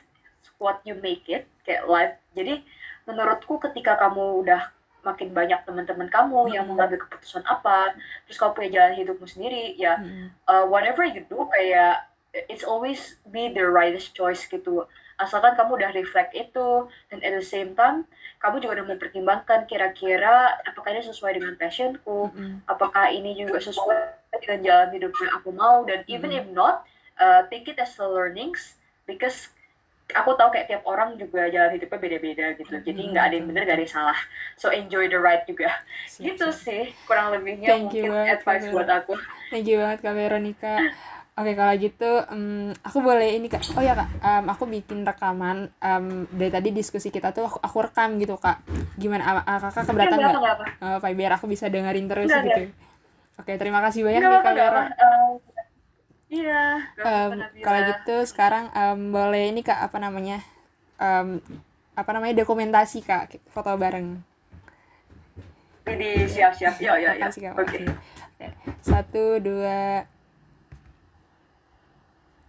what 0.59 0.83
you 0.83 0.95
make 0.99 1.23
it, 1.27 1.47
kayak 1.63 1.87
life. 1.87 2.15
Jadi 2.35 2.63
menurutku 3.07 3.57
ketika 3.59 3.97
kamu 3.97 4.45
udah 4.45 4.69
makin 5.01 5.33
banyak 5.33 5.65
teman-teman 5.65 6.05
kamu 6.13 6.53
yang 6.53 6.69
Mm. 6.69 6.77
mengambil 6.77 7.01
keputusan 7.07 7.41
apa, 7.47 7.97
terus 8.29 8.37
kamu 8.37 8.53
punya 8.53 8.69
jalan 8.69 8.93
hidupmu 9.01 9.25
sendiri, 9.25 9.73
ya 9.73 9.97
Mm-mm. 9.97 10.29
uh, 10.45 10.65
whatever 10.69 11.01
you 11.01 11.25
do 11.25 11.49
kayak 11.49 12.05
it's 12.47 12.63
always 12.63 13.17
be 13.27 13.51
the 13.51 13.65
rightest 13.65 14.13
choice 14.15 14.45
gitu 14.47 14.87
asalkan 15.21 15.53
kamu 15.53 15.77
udah 15.77 15.91
reflect 15.93 16.33
itu 16.33 16.69
dan 17.07 17.21
at 17.21 17.31
the 17.31 17.45
same 17.45 17.71
time 17.73 18.03
kamu 18.37 18.57
juga 18.57 18.81
udah 18.81 18.87
mempertimbangkan 18.89 19.63
kira-kira 19.63 20.57
apakah 20.63 20.91
ini 20.91 21.03
sesuai 21.03 21.37
dengan 21.37 21.53
passionku 21.55 22.33
Mm-mm. 22.33 22.65
apakah 22.65 23.07
ini 23.07 23.37
juga 23.37 23.61
sesuai 23.61 23.95
dengan 24.39 24.59
jalan 24.61 24.89
hidup 24.91 25.13
yang 25.13 25.31
aku 25.33 25.49
mau 25.51 25.85
dan 25.85 26.01
even 26.05 26.29
Mm. 26.29 26.39
if 26.39 26.47
not 26.49 26.81
uh, 27.15 27.45
take 27.47 27.65
it 27.65 27.77
as 27.77 27.93
a 27.95 28.05
learnings 28.05 28.81
because 29.05 29.53
aku 30.11 30.35
tahu 30.35 30.49
kayak 30.49 30.67
tiap 30.67 30.83
orang 30.83 31.15
juga 31.15 31.47
jalan 31.47 31.71
hidupnya 31.71 31.99
beda-beda 32.01 32.45
gitu 32.57 32.73
jadi 32.81 32.99
Mm, 32.99 33.09
nggak 33.11 33.23
ada 33.23 33.35
yang 33.37 33.47
benar 33.47 33.61
nggak 33.63 33.77
ada 33.77 33.83
yang 33.85 33.95
salah 33.95 34.19
so 34.55 34.67
enjoy 34.67 35.05
the 35.05 35.15
ride 35.15 35.45
juga 35.45 35.71
Siap, 36.03 36.23
gitu 36.25 36.47
siap. 36.49 36.63
sih 36.65 36.83
kurang 37.05 37.31
lebihnya 37.31 37.67
Thank 37.69 37.93
you 37.93 38.09
mungkin 38.09 38.11
banget, 38.17 38.35
advice 38.37 38.63
Kak 38.63 38.73
buat 38.73 38.89
aku 38.91 39.13
Thank 39.47 39.67
you 39.67 39.77
banget 39.79 39.99
Kak 40.01 40.13
Veronica. 40.13 40.75
Oke 41.41 41.57
kalau 41.57 41.73
gitu, 41.73 42.11
em, 42.29 42.69
aku 42.85 43.01
boleh 43.01 43.33
ini 43.33 43.49
kak. 43.49 43.65
Oh 43.73 43.81
ya 43.81 43.97
kak, 43.97 44.09
em, 44.21 44.45
aku 44.45 44.69
bikin 44.69 45.01
rekaman 45.01 45.73
em, 45.81 46.05
dari 46.29 46.53
tadi 46.53 46.69
diskusi 46.69 47.09
kita 47.09 47.33
tuh 47.33 47.49
aku, 47.49 47.57
aku 47.57 47.77
rekam 47.81 48.21
gitu 48.21 48.37
kak. 48.37 48.61
Gimana? 48.93 49.41
a- 49.41 49.57
kakak 49.57 49.89
keberatan 49.89 50.21
Nggak 50.21 50.37
Eh, 50.77 50.97
Pak 51.01 51.11
biar 51.17 51.31
aku 51.33 51.45
bisa 51.49 51.65
dengerin 51.65 52.05
terus 52.05 52.29
gitu. 52.29 52.63
Oke 53.41 53.57
terima 53.57 53.81
kasih 53.81 54.05
banyak 54.05 54.21
nih 54.21 54.39
kak 54.39 54.53
Vera. 54.53 54.83
Iya, 56.31 56.79
Nabila. 57.35 57.65
kalau 57.65 57.79
gitu 57.89 58.15
sekarang 58.23 58.65
em, 58.71 58.99
boleh 59.09 59.43
ini 59.49 59.65
kak 59.65 59.81
apa 59.81 59.97
namanya? 59.97 60.39
Em, 60.95 61.41
apa 61.91 62.09
namanya 62.13 62.37
dokumentasi 62.37 63.01
kak 63.01 63.35
foto 63.49 63.73
bareng. 63.75 64.21
Jadi 65.81 66.09
siap-siap, 66.29 66.77
kak. 67.41 67.53
Oke. 67.57 67.81
makasih. 67.81 67.83
Oke. 68.37 68.47
Satu 68.79 69.23
dua. 69.41 70.05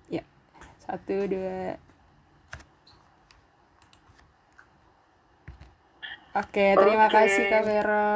Ya. 0.06 0.22
Satu 0.92 1.24
dua. 1.24 1.80
Oke, 6.36 6.76
terima 6.76 7.08
Oke. 7.08 7.16
kasih 7.16 7.44
Kak 7.48 7.62
Vero. 7.64 8.12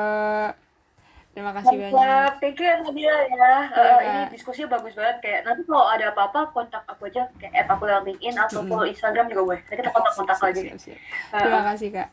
Terima 1.33 1.53
kasih 1.57 1.73
banyak. 1.73 1.93
Mantap, 1.93 2.33
thank 2.41 2.61
you 2.61 2.69
Nabila 2.69 3.17
ya. 3.33 3.53
Iya, 3.73 3.97
ini 4.05 4.21
Kak. 4.25 4.29
diskusinya 4.33 4.69
bagus 4.77 4.93
banget 4.93 5.17
kayak 5.25 5.41
nanti 5.49 5.65
kalau 5.65 5.89
ada 5.89 6.13
apa-apa 6.13 6.53
kontak 6.53 6.85
aku 6.85 7.09
aja 7.09 7.29
kayak 7.41 7.65
add 7.65 7.69
aku 7.73 7.89
lewat 7.89 8.05
LinkedIn 8.09 8.37
atau 8.37 8.61
follow 8.69 8.85
Instagram 8.85 9.33
juga 9.33 9.43
boleh. 9.53 9.61
Nanti 9.65 9.81
kita 9.81 9.93
kontak-kontak 9.97 10.39
lagi. 10.45 10.61
siap, 10.69 10.79
siap. 10.81 10.99
Eh, 11.01 11.41
Terima 11.41 11.61
eh. 11.61 11.65
kasih 11.73 11.89
Kak. 11.97 12.09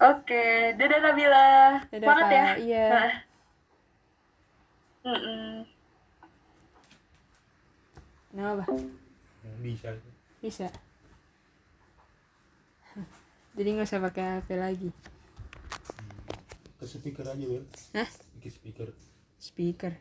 Oke, 0.00 0.46
dadah 0.78 0.98
Nabila. 1.02 1.50
Dadah 1.90 1.98
Semangat 1.98 2.26
Kak. 2.26 2.34
ya. 2.34 2.46
Iya. 2.62 2.86
Nah. 2.90 3.12
Mm-mm. 5.00 5.50
Kenapa? 8.30 8.64
Bisa 9.60 9.92
Bisa. 10.40 10.68
Jadi 13.56 13.68
nggak 13.70 13.86
usah 13.86 14.00
pakai 14.00 14.24
HP 14.40 14.48
lagi. 14.56 14.90
ke 16.80 16.88
speaker 16.88 17.28
aja 17.28 17.44
Wil 17.44 17.64
Hah? 17.92 18.08
speaker 18.40 18.88
Speaker. 19.36 19.92